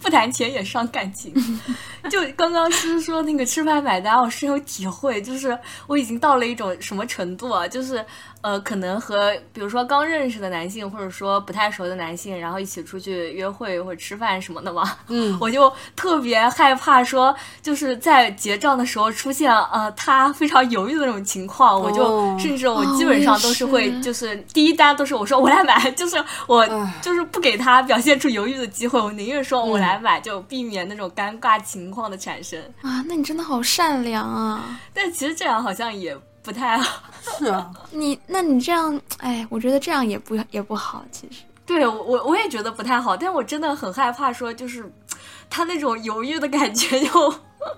[0.00, 1.32] 不谈钱也伤感情。
[2.08, 7.66] 就刚刚诗说那个吃饭买单，我深有体会，就是我已经到了一种什么程度啊？
[7.68, 8.02] 就是
[8.40, 26.66] 呃，可能和比如说刚认识的男性，或者说不太熟的男性，然后一起出去约会或者吃饭什么的嘛，嗯 我就特别害怕说，就是在结账的时候出现呃他非常犹豫的那种情况，我就哦甚至我基本上都是会就是第一单都是我说我来买，就是我
[27.02, 32.60] 就是不给他表现出犹豫的机会，我宁愿说我嗯来买，就避免那种尴尬情况的产生。
[32.82, 34.78] 啊，那你真的好善良啊！
[34.92, 37.02] 但其实这样好像也不太好。
[37.38, 41.42] 是啊，你，那你这样，哎，我觉得这样也不也不好，其实。
[41.64, 44.90] 对我我我也觉得不太好，但我真的很害怕说就是
[45.50, 47.34] 他那种犹豫的感觉就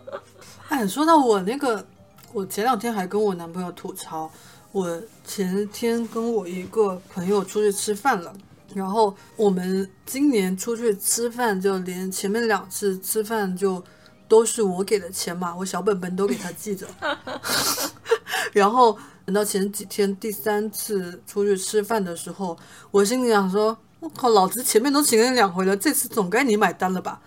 [0.68, 1.84] 哎，说到我那个，
[2.32, 4.30] 我前两天还跟我男朋友吐槽，
[4.70, 8.32] 我前天跟我一个朋友出去吃饭了，
[8.74, 13.82] 然后我们今年出去吃饭，就连前面两次吃饭就
[14.28, 16.86] 都是我给的钱嘛，我小本本都给他记着，
[18.52, 22.56] 然后等到前几天第三次出去吃饭的时候，
[22.90, 27.20] 我心里想说，我靠，老子前面都请了你两回了，这次总该你买单了吧？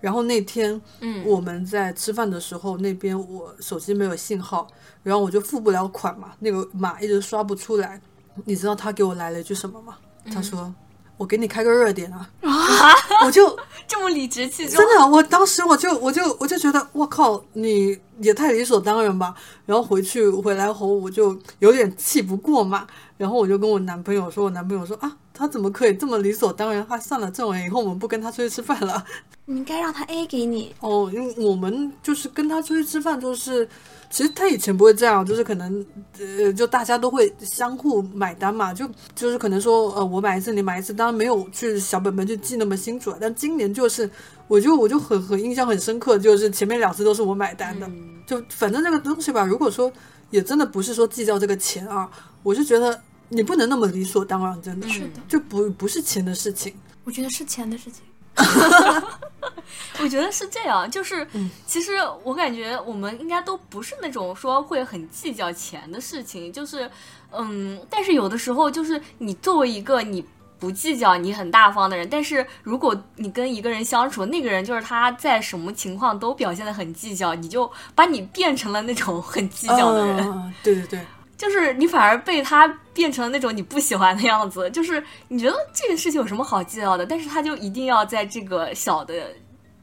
[0.00, 4.66] 然后那天嗯我们在吃饭的时候，那边我手机没有信号，
[5.02, 8.00] 然后我就付不了款嘛，那个码一直刷不出来。
[8.44, 9.96] 你知道他给我来了一句什么吗？
[10.32, 10.72] 他说
[11.20, 12.26] ：“我给你开个热点啊。
[12.40, 13.54] ”啊我就
[13.86, 14.82] 这么理直气壮。
[14.82, 19.34] 真的，我当时我就我就我就觉得，我靠，你也太理所当然吧。
[19.66, 22.86] 然后回去回来后，我就有点气不过嘛。
[23.20, 26.82] 然后我就跟我男朋友说，我男朋友说啊，他怎么可以这么理所当然？
[26.88, 29.04] 他算了，这种人以后我们不跟他出去吃饭了。
[29.44, 33.68] 你应该让他 A 给你，哦，因为我们就是跟他出去吃饭，就是
[34.08, 35.84] 其实他以前不会这样，就是可能
[36.18, 44.08] 呃，就大家都会相互买单嘛，就就是可能说呃，我买一次你买一次，当然没有去小本本去记那么清楚，但今年就是
[44.48, 47.86] 我就我就很很印象很深刻，就是前面两次都是我买单的，
[48.26, 49.92] 就反正这个东西吧，如果说
[50.30, 52.08] 也真的不是说计较这个钱啊，
[52.44, 52.96] 我是觉得
[53.30, 58.02] 你不能那么理所当然，真的是的就不不是钱的事情，我觉得是钱的事情。
[60.02, 66.90] 我觉得是这样，就是、嗯其实我感觉我们应该都不是那种说会很计较钱的事情，就是
[67.32, 70.24] 嗯，但是有的时候就是你作为一个你。
[70.60, 80.18] 不计较，你很大方的人，但是如果你跟一个人相处，那个人就是他在什么情况都表现的很计较，你就把你变成了那种很计较的人。
[80.18, 81.00] 嗯对对对。
[81.40, 89.14] 就是你反而被他变成了那种你不喜欢的样子，就是你觉得这个事情有什么好计较的，但是他就一定要在这个小的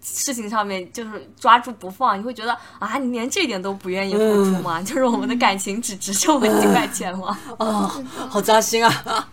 [0.03, 4.83] 事情上面就是抓住不放，你会觉得啊，你连这点都不愿意付出吗？
[4.83, 7.35] 就是我们的感情只值这么几块钱吗？
[7.57, 7.91] 哦，
[8.29, 9.27] 好扎心啊！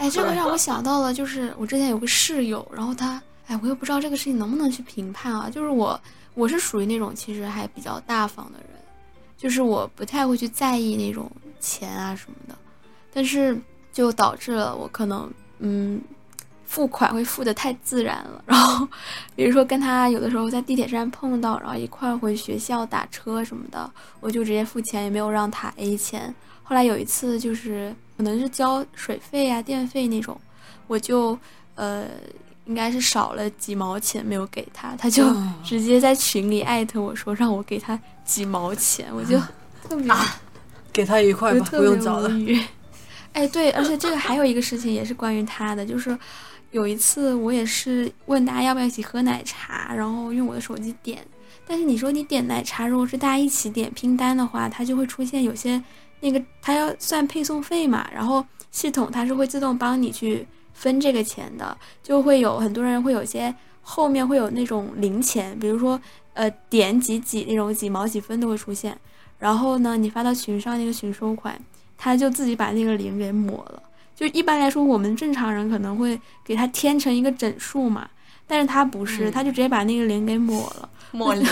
[0.00, 5.48] 哎，这个让我想到了，就是我之前有个室友，然后他，哎，我又不知道这个事情能不能去评判啊。
[5.48, 5.98] 就是我，
[6.34, 8.77] 我是属于那种其实还比较大方的人，
[9.38, 12.58] 就是我不太会去在意那种钱啊什么的，
[13.14, 13.56] 但是
[13.92, 16.00] 就导致了我可能，嗯，
[16.66, 18.42] 付款会付的太自然了。
[18.44, 18.86] 然后，
[19.36, 23.88] 比如说跟他有的时候在地铁站碰到，然后一块儿回学校打车什么的，
[24.20, 26.34] 我就直接付钱，也没有让他 A 钱。
[26.64, 30.38] 后来有一次就是可能是交水费啊、电费那种，
[30.88, 31.38] 我就
[31.76, 32.06] 呃
[32.68, 35.54] 应该是少了几毛钱没有给他，他就嗯。
[35.64, 39.38] 直接在群里艾特我说让我给他几毛钱，我就
[39.82, 40.12] 特别、
[40.92, 42.30] 给他一块吧，不用找了。
[43.32, 46.16] 哎，对，而且这个还有一个事情也是关于他的，就是
[46.70, 51.24] 有一次我也是问大家要不要一起喝奶茶，然后用我的手机点，
[51.66, 55.82] 但是你说你点奶茶，如果是大家一起点拼单的话，它就会出现有些
[56.20, 60.46] 那个它要算配送费嘛，然后系统它是会自动帮你去
[60.78, 63.52] 分这个钱的，就会有很多人会有些
[63.82, 66.00] 后面会有那种零钱，比如说
[66.34, 68.96] 呃点几几那种几毛几分都会出现，
[69.40, 71.60] 然后呢你发到群上那个群收款，
[71.96, 73.82] 他就自己把那个零给抹了。
[74.14, 78.08] 就一般来说，我们正常人可能会给他添成一个整数嘛，
[78.46, 80.88] 但是他不是，嗯它就直接把那个零给抹了。
[81.10, 81.44] 抹零。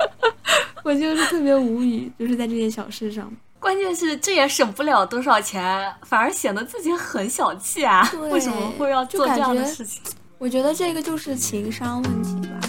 [0.84, 3.30] 我就是特别无语，就是在这些小事上。
[3.64, 8.06] 关键是这也省不了多少钱，反而显得自己很小气啊！
[8.30, 10.02] 为什么会要做这样的事情？
[10.36, 12.60] 我觉得这个就是情商问题吧。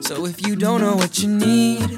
[0.00, 1.90] So if you don't know what you need,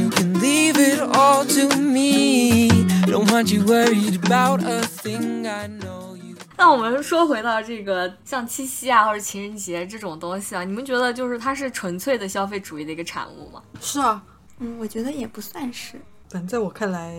[0.00, 2.68] you can leave it all to me.
[3.08, 5.44] Don't want you worried about a thing.
[5.48, 6.36] I know you.
[6.56, 13.60] 那我们说回到这个像七夕啊或者情人节这种东西啊，你们觉得就是它是纯粹的消费主义的一个产物吗？
[13.80, 14.22] 是啊，
[14.60, 16.00] 嗯，我觉得也不算是。
[16.30, 17.12] 但在我看来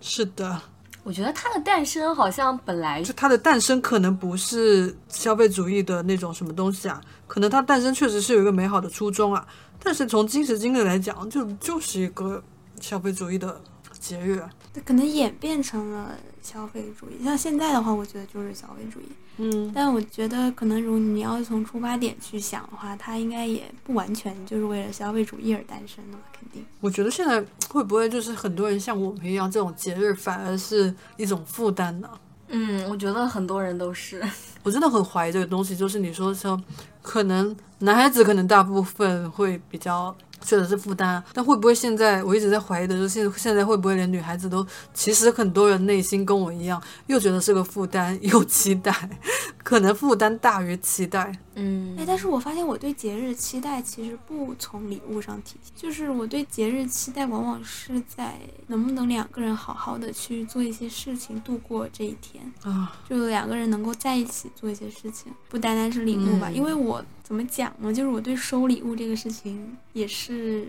[0.00, 0.60] 是的。
[1.04, 9.46] 我觉得它的诞生好像本来就它的诞生可能不是消费主义的那种什么东西啊，可能它诞生确实是有一个美好的初衷啊，
[9.82, 12.42] 但是从今时今日来讲，就就是一个
[12.80, 13.58] 消费主义的
[13.98, 14.38] 节日。
[14.38, 14.50] 啊
[14.84, 16.16] 可能演变成了
[16.48, 17.22] 消费主义。
[17.22, 19.04] 像现在的话，我觉得就是消费主义。
[19.36, 26.64] 嗯，但我觉得，可能如果你要从出发点去想的话，它应该也不完全就是为了消费主义而诞生的嘛，肯定。
[26.80, 32.08] 我觉得现在会不会就是很多人像我们一样，这种节日反而是一种负担呢？
[32.48, 34.22] 嗯，我觉得很多人都是。
[34.64, 36.60] 我真的很怀疑这个东西，就是你说像，
[37.02, 48.92] 可能男孩子可能大部分会比较觉得是负担啊，但会不会现在我一直在怀疑的就是现现在会不会连女孩子都，其实很多人内心跟我一样，又觉得是个负担，又期待，
[49.62, 51.32] 可能负担大于期待。
[51.60, 62.44] 嗯哎，但是我发现我对节日期待其实不从礼物上体现，就是我对节日期待往往是在能不能两个人好好的去做一些事情，度过这一天。
[62.62, 66.48] 啊，就两个人能够在一起做一些事情，不单单是礼物吧。
[66.48, 67.92] 嗯因为我怎么讲呢？
[67.92, 70.66] 就是我对收礼物这个事情也是，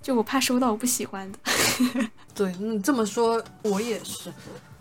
[0.00, 1.38] 就我怕收到我不喜欢的。
[2.34, 4.32] 对，嗯，这么说我也是，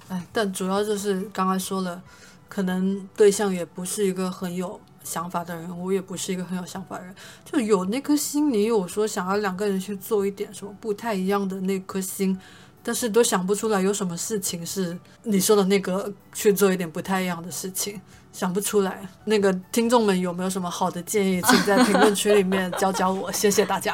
[0.08, 2.02] 哎，但主要就是刚刚说了，
[2.48, 7.14] 可能对象也不是一个很有想法的人，我也不是一个很有想法的人，
[7.44, 12.40] 就有那颗心，你有说想要两个人去做一点什么不太一样的那颗心，
[12.82, 18.00] 但是都想不出来有什么事情是你说的那个去做一点不太一样的事情。
[18.40, 23.94] 想不出来，那个听众们有没有什么好的建议，请在评论区里面教教我，谢谢大家。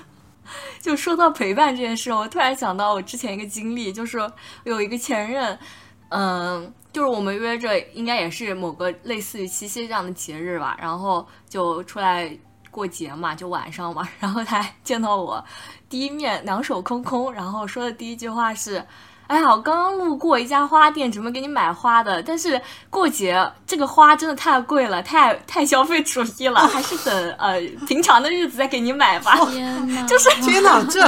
[0.82, 4.18] 就说到陪伴这件事，我突然想到我之前一个经历，就是
[4.64, 5.58] 有一个前任，
[6.10, 12.38] 嗯，就是我们约着应该也是某个类似于七夕这样的节日吧，然后就出来
[12.70, 15.42] 过节嘛，就晚上嘛，然后他见到我
[15.88, 18.84] 第一面两手空空，然后说的第一句话是。
[19.26, 22.60] 哎呀，我刚刚路过一家花店，准备给你买花的，但是
[22.90, 29.36] 过节这个花真的太贵了，太太消费主义了， 还是等呃平常的日子再给你买吧。
[29.50, 31.00] 天哪，就是天哪，这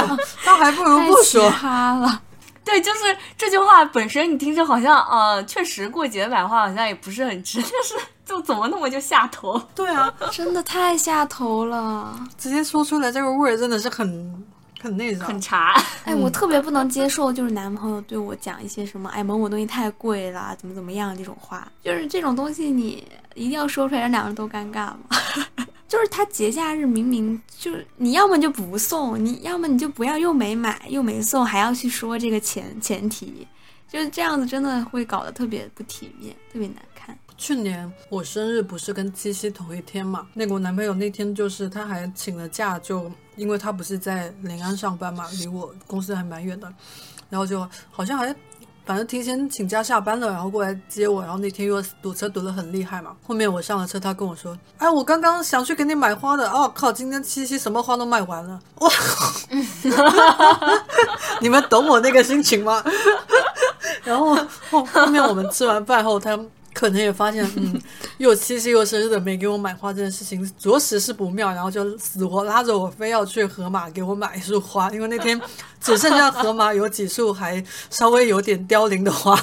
[0.45, 1.51] 倒还不如太奇不说。
[1.51, 2.21] 葩了。
[2.65, 7.95] 对，就是这句话本身，你听着好像呃，确实过节买花好像也不是很值，但是
[8.25, 9.57] 就怎么那么就下头？
[9.73, 12.13] 对啊，真的太下头了！
[12.37, 14.45] 直接说出来这个味儿真的是很
[14.79, 15.73] 很那啥，很茶。
[16.03, 23.03] 哎，我特别不能接受，就是男朋友对我讲一些什么“哎，某某东西太贵啦，怎么怎么样”这种话，就是这种东西你
[23.35, 24.97] 一定要说出来，让两个人都尴尬吗？
[25.87, 33.47] 就是他节假日明明就是你要么就不送，你要么你就不要又没买又没送，还要去说这个前前提，
[33.89, 36.96] 就是这样子真的会搞得特别不体面，特别难看。
[37.37, 40.25] 去年我生日不是跟七夕同一天嘛？
[40.33, 46.67] 那个我男朋友那天就是他还请了假，就因为他不是在临安上班嘛， 离我公司还蛮远的，
[47.29, 48.35] 然后就好像还
[48.85, 53.15] 反正提前请假下班了，然后过来接我，然后那天又堵车堵得很厉害嘛。
[53.27, 58.89] 后面我上了车，他跟我说：“哎，我刚刚想去给你买花的，哦靠，今天七夕什么花都卖完了。”哇，
[61.41, 62.83] 你们懂我那个心情吗？
[64.03, 64.33] 然后
[64.71, 66.39] 后后面我们吃完饭后，他
[66.77, 67.81] 可能也发现， 嗯，
[68.19, 75.41] 又七夕又生日的没给我买花这件事情，着实是不妙，然后就死活拉着我非要去河马给我买一束花，因为那天
[75.81, 79.35] 只剩下河马有几束还稍微有点凋零的花。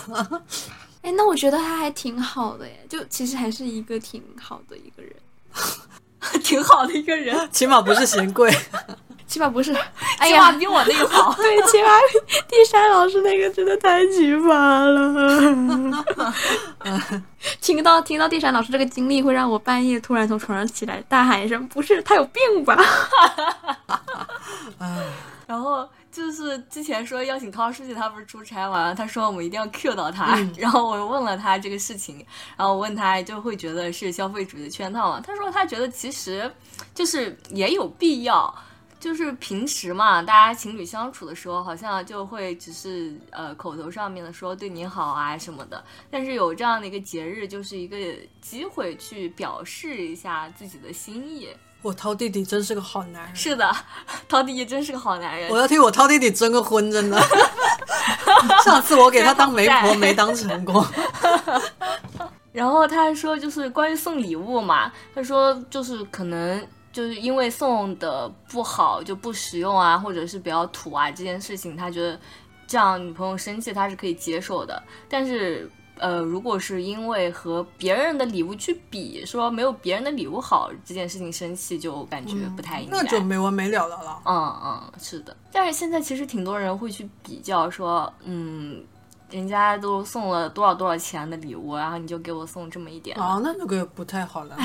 [1.03, 5.13] 哎，那我觉得他还挺好的耶，就其实还是一个挺好的一个人，
[6.41, 8.49] 挺好的一个人，起码不是嫌贵。
[9.27, 9.73] 起码不是。
[10.19, 11.33] 哎起码呀，比我那个好。
[11.35, 12.19] 对，起码比
[12.49, 14.49] 第山老师那个真的太奇葩
[14.85, 16.05] 了。
[17.61, 22.79] 听到听到地山老师这个经历，会让我半夜突然从床上起来，大喊一声：“不是，他有病吧
[25.47, 32.25] 然后就是之前说邀请康书记，他不是出差嘛，他说我们一定要 cue 到他，然后我问了他这个事情，
[32.57, 36.51] 然后我问他就会觉得是消费主义的圈套嘛，他说他觉得其实
[36.95, 38.55] 就是也有必要。
[39.05, 47.99] 就是平时嘛，大家情侣相处的时候，好像就会只是呃口头上面的说对你好啊什么的，但是有这样的一个节日，就是一个
[48.41, 51.51] 机会去表示一下自己的心意。
[51.83, 53.71] 我涛弟弟真是个好男人，是的，
[54.27, 55.59] 涛弟弟真是个好男人我。
[55.59, 57.21] 要替我涛弟弟征个婚，真的。
[58.65, 60.83] 上次我给他当媒婆没当成功，
[62.53, 72.19] 然后他还说，就是关于送礼物嘛，他说就是可能就是因为送的不好就不实用啊，或者是比较土啊这件事情，他觉得
[72.69, 74.81] 这样女朋友生气他是可以接受的。
[75.09, 83.03] 但是呃，如果是因为和别人的礼物去比，说没有别人的礼物好这件事情生气，就感觉不太应该。
[83.03, 84.23] 那就没完没了的了。
[84.25, 85.37] 嗯嗯，是的。
[85.51, 88.83] 但是现在其实挺多人会去比较说，嗯，
[89.31, 93.17] 人家都送了多少多少钱的礼物，然后你就给我送这么一点。
[93.17, 94.57] 啊，那那个不太好了。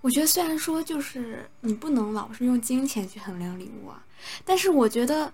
[0.00, 4.04] 我觉得虽然说就是你不能老是用金钱去衡量礼物啊，
[4.44, 5.32] 但是我觉得，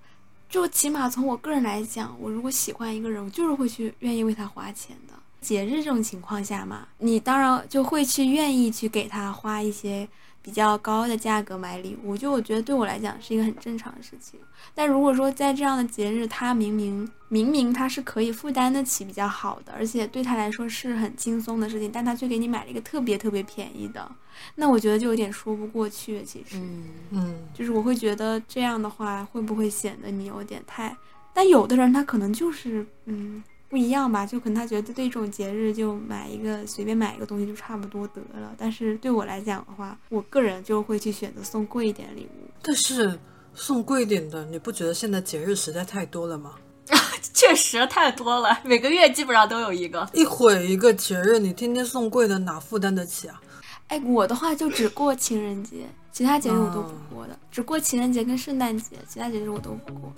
[0.49, 5.15] 就起码从我个人来讲，我如果喜欢一个人，我就是会去愿意为他花钱的。
[5.45, 10.09] 节日这种情况下嘛，你当然就会去愿意去给他花一些
[10.41, 14.41] 比较高的价格买礼物，就我觉得对我来讲是一个很正常的事情。
[14.75, 24.11] 但如果说在这样的节日，他明明明明他是可以负担得起比较好的，而且对他来说是很轻松的事情，但他却给你买了一个特别特别便宜的，
[24.57, 26.23] 那我觉得就有点说不过去。
[26.25, 30.97] 其实，嗯，嗯，就是我会觉得这样的话会不会显得你有点太？
[31.33, 33.43] 但有的人他可能就是嗯
[33.75, 38.55] 不一样吧，就可能他觉得对这种节日就买一个随便买一个东西就差不多得了。
[38.57, 42.49] 但是对我来讲的话，我个人就会去选择送贵一点的礼物。
[42.63, 43.19] 但是
[43.53, 46.53] 送贵一点的，你不觉得现在节日实在太多了吗？
[47.35, 50.09] 确实太多了，每个月基本上都有一个。
[50.13, 53.43] 一会一个节日，你天天送贵的，哪负担得起啊？
[53.89, 55.79] 哎，我的话就只过情人节，
[56.13, 60.13] 其他节日我都不过的，只过情人节跟圣诞节，其他节日我都不过。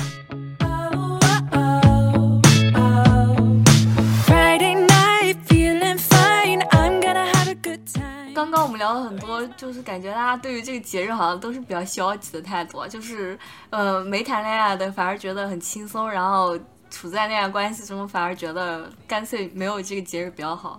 [8.37, 13.39] 刚刚我们聊了很多，就是感觉大家对于这个节日好像都是比较消极的态度，就是
[13.71, 16.55] 呃没谈恋爱的反而觉得很轻松，然后
[16.91, 20.79] 处在恋爱关系中反而觉得干脆没有这个节日比较好。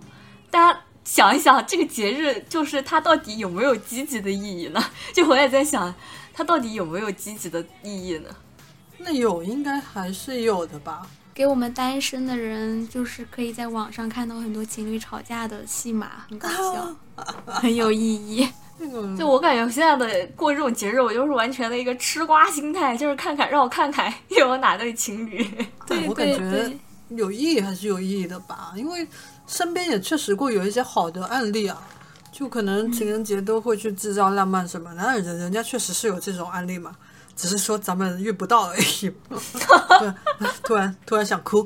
[0.51, 4.79] 大家想一想，这个节日就是它到底有没有积极的意义呢？
[5.11, 5.91] 就我也在想，
[6.35, 8.29] 它到底有没有积极的意义呢？
[8.99, 11.07] 那有，应该还是有的吧？
[11.37, 16.95] 给我们单身的人，就是可以在网上看到很多情侣吵架的戏码，很搞笑，
[17.45, 18.49] 很有意义。
[19.15, 25.47] 就我感觉现在的过这种节日，我就是完全的一个吃瓜心态，就是看看让我看看又有哪对情侣。
[25.85, 26.71] 对我感觉
[27.09, 29.07] 有意义还是有意义的吧，因为
[29.45, 31.79] 身边也确实过有一些好的案例啊，
[32.31, 36.95] 就可能情人节都会去制造浪漫什么的，那人人家确实是有这种案例嘛，
[37.37, 39.09] 只是说咱们遇不到而已。
[39.99, 40.13] 对
[40.63, 41.65] 突然突然想哭，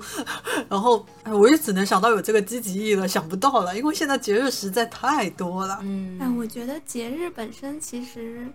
[0.70, 5.80] 然后哎，我也只能想到有这个积极意义了，想不到了，因为现在节日实在太多了。
[5.82, 8.48] 嗯哎，我觉得节日本身其实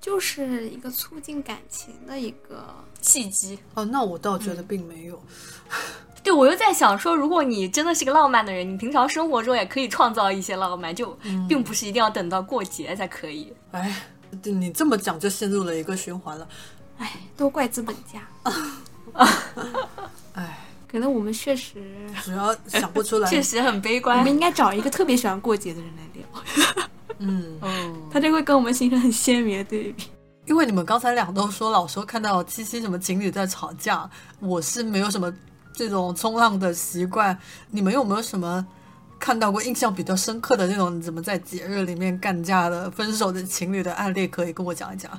[0.00, 2.66] 就是一个促进感情的一个。
[3.00, 3.56] 契机。
[3.74, 5.22] 哦，那我倒觉得并没有。
[6.20, 11.16] 对，我又在想说，如果你真的是个浪漫的人，你平常生活中也可以创造一些浪漫，就
[11.48, 13.52] 并不是一定要等到过节才可以。
[13.70, 14.02] 哎，
[14.44, 16.48] 你这么讲就陷入了一个循环了。
[16.98, 18.20] 哎，都怪资本家。
[20.34, 20.58] 哎，
[20.90, 21.82] 可能我们确实，
[22.24, 24.32] 主要想不出来， 确实很悲观我们。
[24.32, 26.86] 应该找一个特别喜欢过节的人来聊，
[27.18, 27.58] 嗯。
[27.62, 30.08] 嗯，他就会跟我们形成很鲜明的对比。
[30.46, 34.08] 因为你们刚才俩都说老说看到七夕什么情侣在吵架，
[34.40, 35.32] 我是没有什么
[35.74, 37.38] 这种冲浪的习惯。
[37.70, 38.66] 你们有没有什么
[39.18, 45.10] 看到过印象比较深刻的那种怎么在节日里面干架的、分手的情侣的案例，可以跟我讲一讲？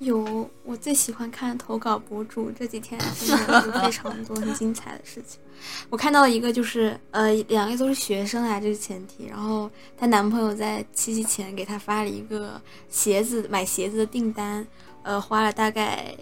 [0.00, 5.40] 有我最喜欢看投稿博主，这几天真的非常多很精彩的事情。
[5.88, 9.26] 我看到一个就是呃，两个都是学生啊，这是前提。
[9.26, 14.66] 然后她男朋友在七夕前给她发了一个鞋子买鞋子的订单，
[15.04, 16.14] 呃，花了大概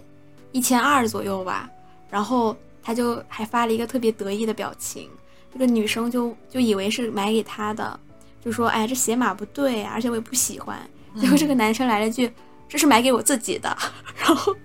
[0.51, 1.69] 一千二左右吧。
[2.09, 5.09] 然后她就还发了一个特别得意的表情，
[5.53, 7.97] 这个女生就就以为是买给他的，
[8.43, 10.77] 就说哎这鞋码不对啊，而且我也不喜欢。
[11.21, 12.31] 结果这个男生来了句。
[12.69, 13.77] 这是买给我自己的，
[14.17, 14.55] 然后，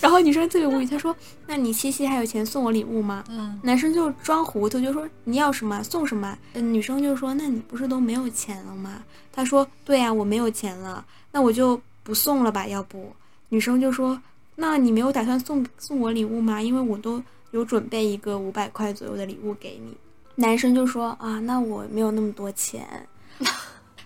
[0.00, 1.16] 然后女生特别无语，她说
[1.48, 9.02] ：“那你七夕还有钱送我礼物吗？”嗯，男生就装糊涂，就说：“你要什么送什么。”嗯，女生就说：“那你不是都没有钱了吗？”
[9.32, 13.12] 他说：“对呀、我没有钱了，那我就不送了吧，要不？”
[13.48, 14.22] 女生就说
[14.54, 16.62] ：“那你没有打算送送我礼物吗？
[16.62, 17.20] 因为我都
[17.50, 19.96] 有准备一个五百块左右的礼物给你。”
[20.40, 23.06] 男生就说：“啊，那我没有那么多钱。”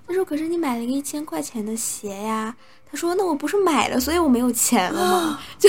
[0.07, 2.55] 他说：“可是你买了一个一千块钱的鞋呀。”
[2.91, 5.41] 他说：“那我不是买了，所以我没有钱了吗？
[5.59, 5.68] ”就，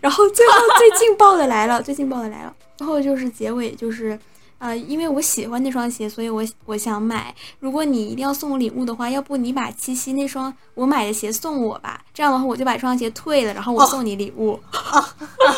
[0.00, 2.54] 然后最后最劲爆的来了，最劲爆的来了。
[2.78, 4.18] 然后就是结尾就是
[4.58, 7.34] 呃、因为我喜欢那双鞋，所以我我想买。
[7.60, 14.58] 如果你一定要送我礼物的话，要不你把七夕那双我买的鞋送我吧，这样的话我就把这双鞋退了，然后我送你礼物。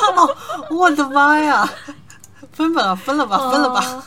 [0.70, 1.68] 我的妈呀！
[2.58, 4.04] 分吧，分了吧，分了吧！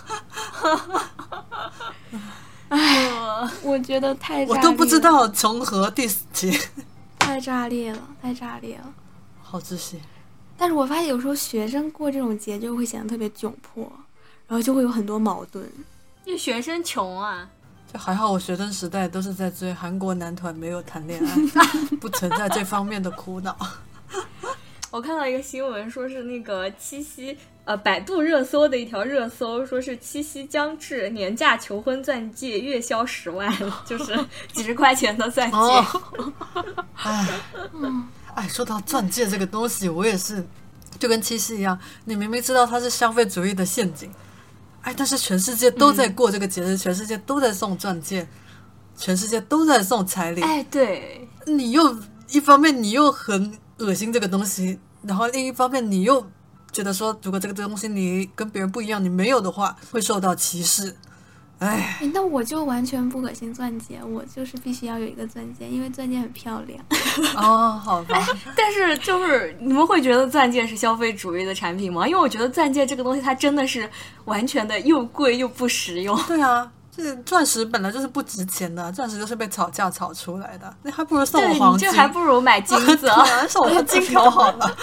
[3.64, 6.60] 我觉得太炸我都不知，道从何第几节，
[7.18, 8.94] 太炸裂了，太炸裂了。
[9.42, 10.02] 好窒息。
[10.58, 13.90] 但是我发现有时候学生过这种节就会显得特别窘迫，
[14.48, 15.66] 然后就会有很多矛盾。
[16.26, 17.48] 因为学生穷啊，
[17.94, 21.36] 就还好，我学生时代都是在追韩国男团，没有谈恋爱，
[22.02, 23.58] 不存在这方面的苦恼。
[24.92, 33.56] 我看到一个新闻，说是那个七夕，呃，百度热搜的一条热搜，说是七夕将至，年假求婚钻戒月销十万，
[33.86, 34.18] 就是
[34.52, 35.56] 几十块钱的钻戒。
[35.56, 35.86] 哦，
[36.98, 37.28] 哎，
[38.34, 40.44] 哎，说到钻戒这个东西，我也是，
[40.98, 44.12] 就跟七夕一样，你明明知道它是消费主义的陷阱，
[44.82, 48.28] 哎，但是全世界都在过这个节日，全世界都在送钻戒，
[48.98, 51.96] 全世界都在送彩礼，哎，对，你又
[52.32, 56.28] 一方面你又很恶心这个东西，然后另一方面你又
[56.72, 60.96] 觉得说，如果这个东西你跟别人不一样，你没有的话，会受到歧视。
[61.60, 66.84] 哎，哎那我就完全不恶心钻戒，我就是必须要有一个钻戒，因为钻戒很漂亮。
[67.38, 68.26] 哦，好吧，
[68.58, 72.08] 但是就是你们会觉得钻戒是消费主义的产品吗？
[72.08, 73.88] 因为我觉得钻戒这个东西，它真的是
[74.26, 76.20] 完全的又贵又不实用。
[76.24, 83.06] 对啊，这钻石本来就是不值钱的，钻石就是被炒价炒出来的，那还不如送我，黄金，这还不如买金子。
[83.12, 84.76] 啊，送我金条好了。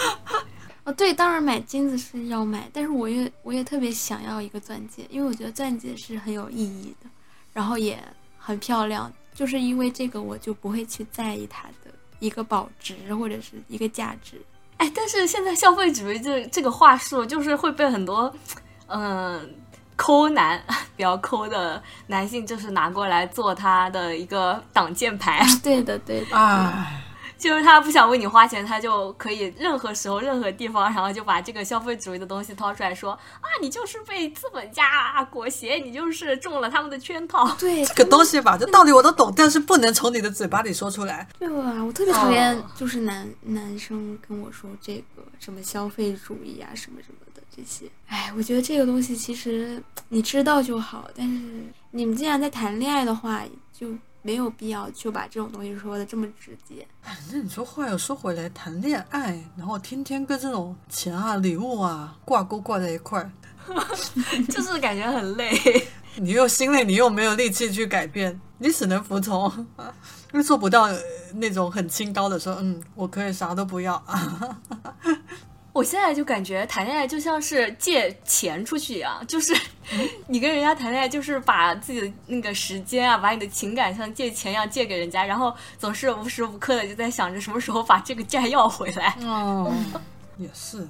[0.88, 7.10] 哦，对，当然买金子是要买，但是我也我也特别想要一个钻戒，因为我觉得钻戒是很有意义的，
[7.52, 8.02] 然后也
[8.38, 14.40] 很漂亮，就是因为这个我就不会去在意它的一个保值或者是一个价值。
[14.78, 18.34] 哎，但是现在消费主义这这个话术，就是会被很多
[18.86, 19.54] 嗯、
[19.94, 20.58] 抠男
[20.96, 27.02] 比较抠的男性，就是拿过来做他的一个挡箭牌，对的，对的，哎，
[27.38, 37.48] 就是他不想为你花钱，他就可以任何时候、任何地方，然后就把这个消费主义的东西掏出来说啊，你就是被资本家裹挟，你就是中了他们的圈套。
[37.58, 41.26] 对这个东西吧，这道理我都懂，但是不能从你的嘴巴里说出来。
[41.38, 47.86] 对啊，我特别讨厌哦就是男、男生跟我说这个什么消费主义啊，什么什么的这些。
[48.08, 51.40] 哎，我觉得这个东西其实你知道就好，但是
[51.92, 53.88] 你们既然在谈恋爱的话，就
[54.22, 56.86] 没有必要就把这种东西说的这么直接。
[57.32, 63.30] 那你说话又说回来，谈恋爱，然后天天跟这种钱啊、礼物啊挂钩挂在一块儿
[64.48, 65.52] 就是感觉很累。
[66.16, 69.48] 你又心累，你又没有力气去改变，你只能服从，
[70.32, 70.98] 因为做不到呃
[71.34, 74.02] 那种很清高的说，嗯，我可以啥都不要。
[75.72, 79.54] 我现在就感觉谈恋爱就像是借钱出去一样，就是
[80.28, 89.16] 你跟人家谈恋爱，就是把自己的那个时间啊，把你的情感像借钱一样借给人家，然后总是无时无刻的就在想着什么时候把这个债要回来。
[89.24, 89.72] 哦，
[90.36, 90.86] 也是，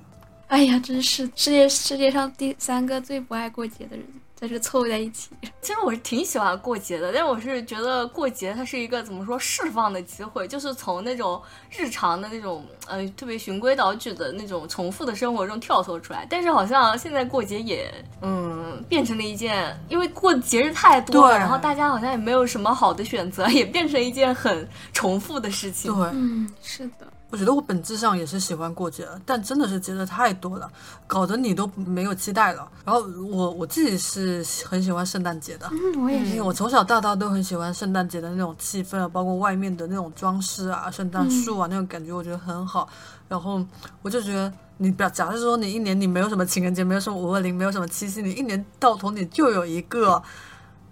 [0.48, 4.06] 哎呀，真是世界世界上第三个最不爱过节的人，
[4.38, 5.30] 在这凑在一起。
[5.60, 16.26] 其实我是挺喜欢过节的，但是我是觉得过节它是一个怎么说释放的机会，就是从那种日常的那种呃特别循规蹈矩的那种重复的生活中跳脱出来。
[16.30, 25.92] 但是好像现在过节也嗯变成了一件，因为过的节日太多了，然后大家好像也没有什么好的选择，也变成一件很重复的事情。
[25.92, 26.08] 对。
[26.12, 30.70] 嗯，是的，我觉得我本质上也是喜欢过节的，但真的是节日太多了，
[31.06, 32.66] 搞得你都没有期待了。
[32.86, 36.30] 然后我我自己是很喜欢圣诞节的，嗯，我也是。
[36.30, 42.88] 因为我从小到大都很喜欢圣诞节的那种气氛啊，包括外面的那种装饰啊、圣诞树啊、那种感觉，我觉得很好。
[43.28, 43.62] 然后
[44.00, 50.22] 我就觉得，你不要，假设说你一年你没有什么情人节，没有什么五二零，没有什么七夕，你一年到头你就有一个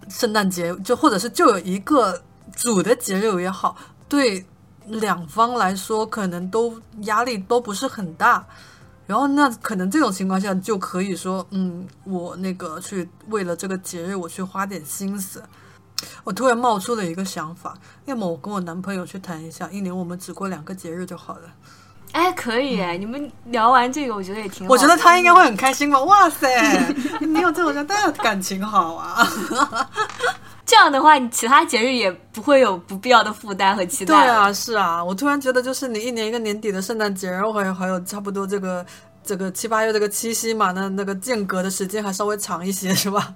[0.07, 2.21] 圣诞节，就或者是就有一个
[2.55, 3.75] 主的节日也好，
[4.07, 4.45] 对
[4.87, 8.45] 两方来说可能都压力都不是很大。
[9.05, 15.41] 然后那可能这种情况下就可以说，嗯，我那个去为了这个节日我去花点心思。
[16.23, 17.73] 我突然冒出了一个想法，
[18.05, 21.43] 要么我跟我男朋友去谈一下，一年我们只过两个节日就好了。
[22.11, 24.71] 哎，可以哎，你们聊完这个，我觉得也挺好。
[24.71, 25.99] 我觉得他应该会很开心吧？
[26.03, 26.47] 哇塞，
[27.19, 29.27] 你有这种人，当然感情好啊。
[30.67, 34.29] 这样的话，你其他节日也不会有不必要的负担和期对待对。
[34.29, 38.85] 啊，是啊，我突然觉得就是你一年一个年底的圣诞节，然后还有还有差不多这个
[39.23, 43.33] 这个七八月这个七夕嘛，那那个间隔的时间还稍微长一些，是吧？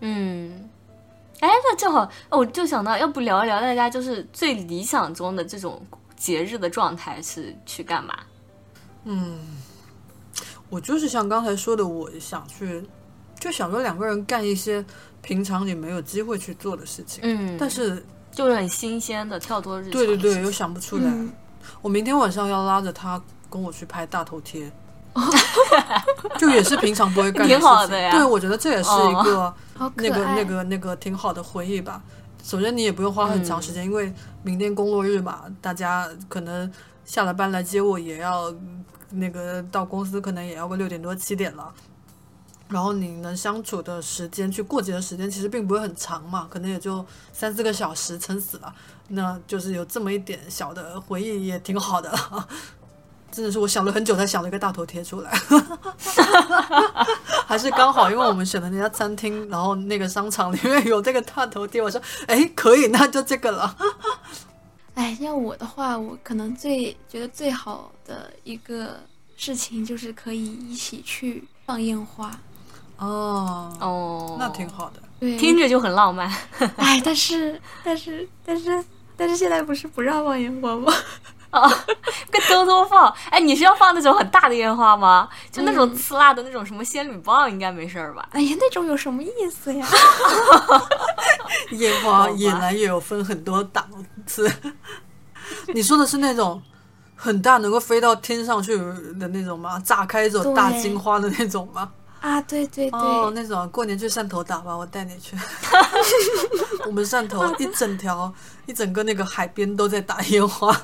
[0.00, 0.68] 嗯，
[1.38, 5.80] 哎，那正好，哦我就想到，要不聊一聊大家就是最理想中的这种
[6.16, 8.12] 节日的状态是去干嘛？
[9.04, 9.38] 嗯
[10.68, 12.82] 我就是像刚才说的，我想去
[13.38, 14.84] 就想说两个人干一些
[15.24, 19.92] 平常你没有机会去做的事情，嗯，但是就是很新鲜的跳脱日常。
[19.92, 21.04] 对对对，又想不出来。
[21.06, 21.32] 嗯
[21.80, 24.70] 我明天晚上要拉着他跟我去拍大头贴，
[26.38, 27.58] 就也是平常不会干的事情。
[27.58, 29.54] 挺好的呀对，我觉得这也是一个、
[29.96, 32.02] 那个那个那个挺好的回忆吧。
[32.42, 34.12] 首先你也不用花很长时间，因为
[34.42, 36.70] 明天工作日嘛，大家可能
[37.06, 41.72] 下了班来接我也要嗯那个到公司，可能也要个六点多七点了。
[42.68, 48.74] 然后你能相处的时间，去过节的时间其实并不会很长嘛，可能也就三四个小时，撑死了。
[49.08, 52.12] 那就是有这么一点小的回忆，也挺好的。
[53.30, 55.30] 真的是我想了很久才想了一个大头贴出来，
[57.46, 63.76] 还是刚好，因为我们选的那家餐厅，然后那个商场里面有这个大头贴，我说哎可以，那就这个了。
[64.94, 69.00] 哎，要我的话，我可能最觉得最好的一个
[69.36, 72.38] 事情就是可以一起去放烟花。
[72.98, 75.00] 哦，哦，那挺好的。
[75.20, 76.30] 对，听着就很浪漫。
[76.76, 78.84] 哎，但是但是但是
[79.16, 80.92] 但是现在不是不让放烟花吗？
[81.50, 81.70] 哦，
[82.32, 83.12] 跟偷偷放。
[83.30, 85.28] 哎，你是要放那种很大的烟花吗？
[85.52, 88.28] 就那种刺辣的那种什么仙女棒，应该没事儿吧？
[88.32, 89.86] 哎呀，那种有什么意思呀？
[91.72, 93.86] 烟花野来也有分很多档
[94.26, 94.50] 次。
[95.72, 96.60] 你说的是那种
[97.14, 99.78] 很大，能够飞到天上去的那种吗？
[99.84, 101.88] 炸开一种大金花的那种吗？
[102.24, 105.36] 啊，对对对，哦，那种过年去汕头打吧，我带你去。
[106.86, 108.32] 我们汕头一整条、
[108.64, 110.74] 一整个那个海边都在打烟花。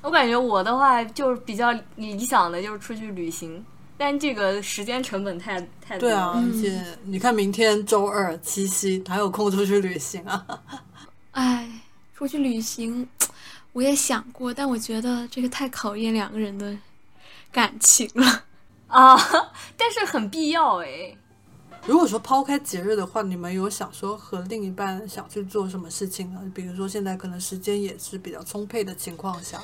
[0.00, 3.66] 我感觉我的话就是比较理想的，就是出去旅行，
[3.96, 10.46] 但这个时间成本太太多对啊，而且你看，明天周二七夕，哪有空出去旅行啊？
[11.32, 11.68] 哎，
[12.14, 13.08] 出去旅行，
[13.72, 16.76] 我也想过，但我觉得这个太考验两个人的
[17.50, 18.44] 感情了。
[18.88, 19.16] 啊，
[19.76, 21.16] 但是很必要哎。
[21.86, 26.40] 如果说抛开节日的话，你们有想说和另一半想去做什么事情呢？
[26.54, 29.62] 比如说现在可能时间也是比较充沛的情况下，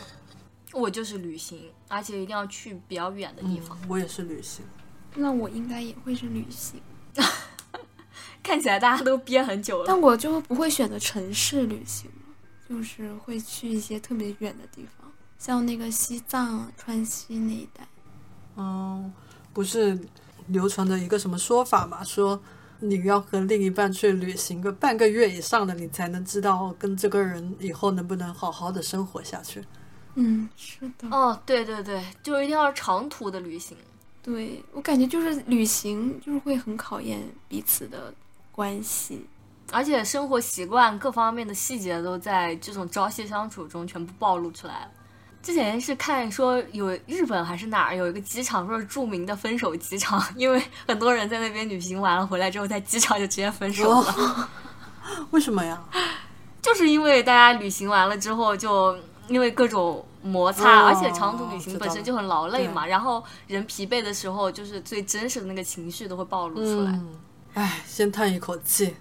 [0.73, 3.77] 我就是旅行，而且一定要去比较远的地方。
[3.89, 4.65] 我也是旅行。
[5.17, 6.81] 那我应该也会是旅行，
[8.43, 9.85] 看起来大家都憋很久了。
[9.87, 12.11] 但我就不会选择城市旅行，
[12.69, 17.87] 就是会去一些特别远的地方，像那个西藏、川西那一带。
[18.57, 19.13] 嗯，
[19.53, 19.99] 不是
[20.49, 22.05] 流传的一个什么说法嘛？
[22.05, 22.41] 说
[22.81, 29.65] 你要和另一半去旅行个半个月以上的，你才能知道跟这个人以后能不能好好的生活下去。
[30.17, 33.77] 嗯，是的，哦，对对对，就是一定要长途的旅行。
[34.23, 38.15] 对我感觉就是旅行就是会很考验彼此的
[38.53, 39.27] 关系。
[39.73, 44.91] 而且生活习惯各方面的细节都在这种朝夕相处中全部暴露出来了。
[45.45, 54.49] 之前是看说有日本还是哪儿有一个机场，说是著名的分手机场， 因为很多人在那边旅行完了回来之后，在机场就直接分手了，哦，
[55.31, 55.81] 为什么呀？
[56.63, 58.97] 就是因为大家旅行完了之后就。
[59.27, 66.91] 因为各种摩擦，哦而且长途旅行本身就很劳累嘛，然后人疲惫的时候，就是最真实的那个情绪都会暴露出来。
[66.91, 67.15] 嗯，
[67.55, 68.95] 唉，先叹一口气。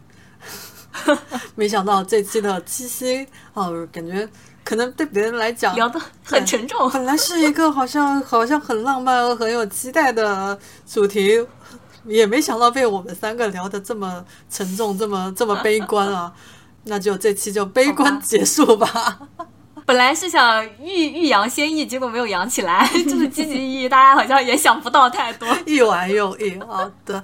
[1.55, 4.25] 没想到这期的七夕哦，感觉
[4.63, 10.57] 可能对别人来讲聊得很沉重，本来是一个好像好像很浪漫很有期待的
[10.87, 11.45] 主题，
[12.05, 16.33] 也没想到被我们三个聊得这么沉重，这么这么悲观啊！
[16.85, 19.17] 那就这期就悲观结束吧。
[19.85, 25.47] 本来是想欲欲扬先抑，结果没有扬起来， 就是积极意义，大家好像也想不到太多。
[25.65, 27.21] 一玩又一，好的。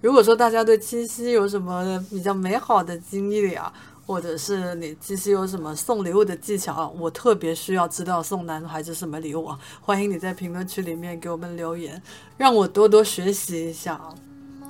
[0.00, 3.72] 如果说大家对七夕有什么比较美好的经历啊，
[4.06, 12.02] 或者是你其实有什么送礼物的技巧啊，我特别需要知道送男孩子什么礼物啊，欢迎你在评论区里面给我们留言，
[12.36, 14.14] 让我多多学习一下啊。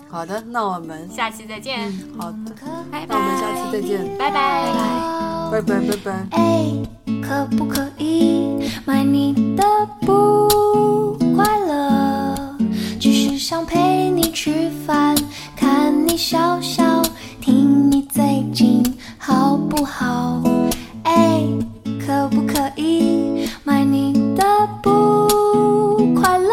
[0.08, 2.52] 好的，那我们下期再见，好的，
[2.90, 4.70] 拜那我们下期再见，拜拜。
[5.50, 6.26] 拜拜拜拜。
[6.32, 6.72] 哎，
[7.22, 9.64] 可不可以买你的
[10.02, 12.56] 不快乐？
[13.00, 15.16] 只是想陪你吃饭，
[15.56, 16.60] 看你笑
[19.24, 20.42] 好不好？
[21.04, 21.44] 哎，
[22.04, 24.42] 可不可以买你的
[24.82, 25.28] 不
[26.12, 26.50] 快乐？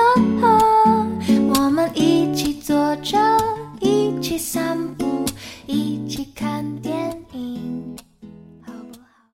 [1.55, 3.17] 我们一起坐着，
[3.79, 4.98] 一起散步。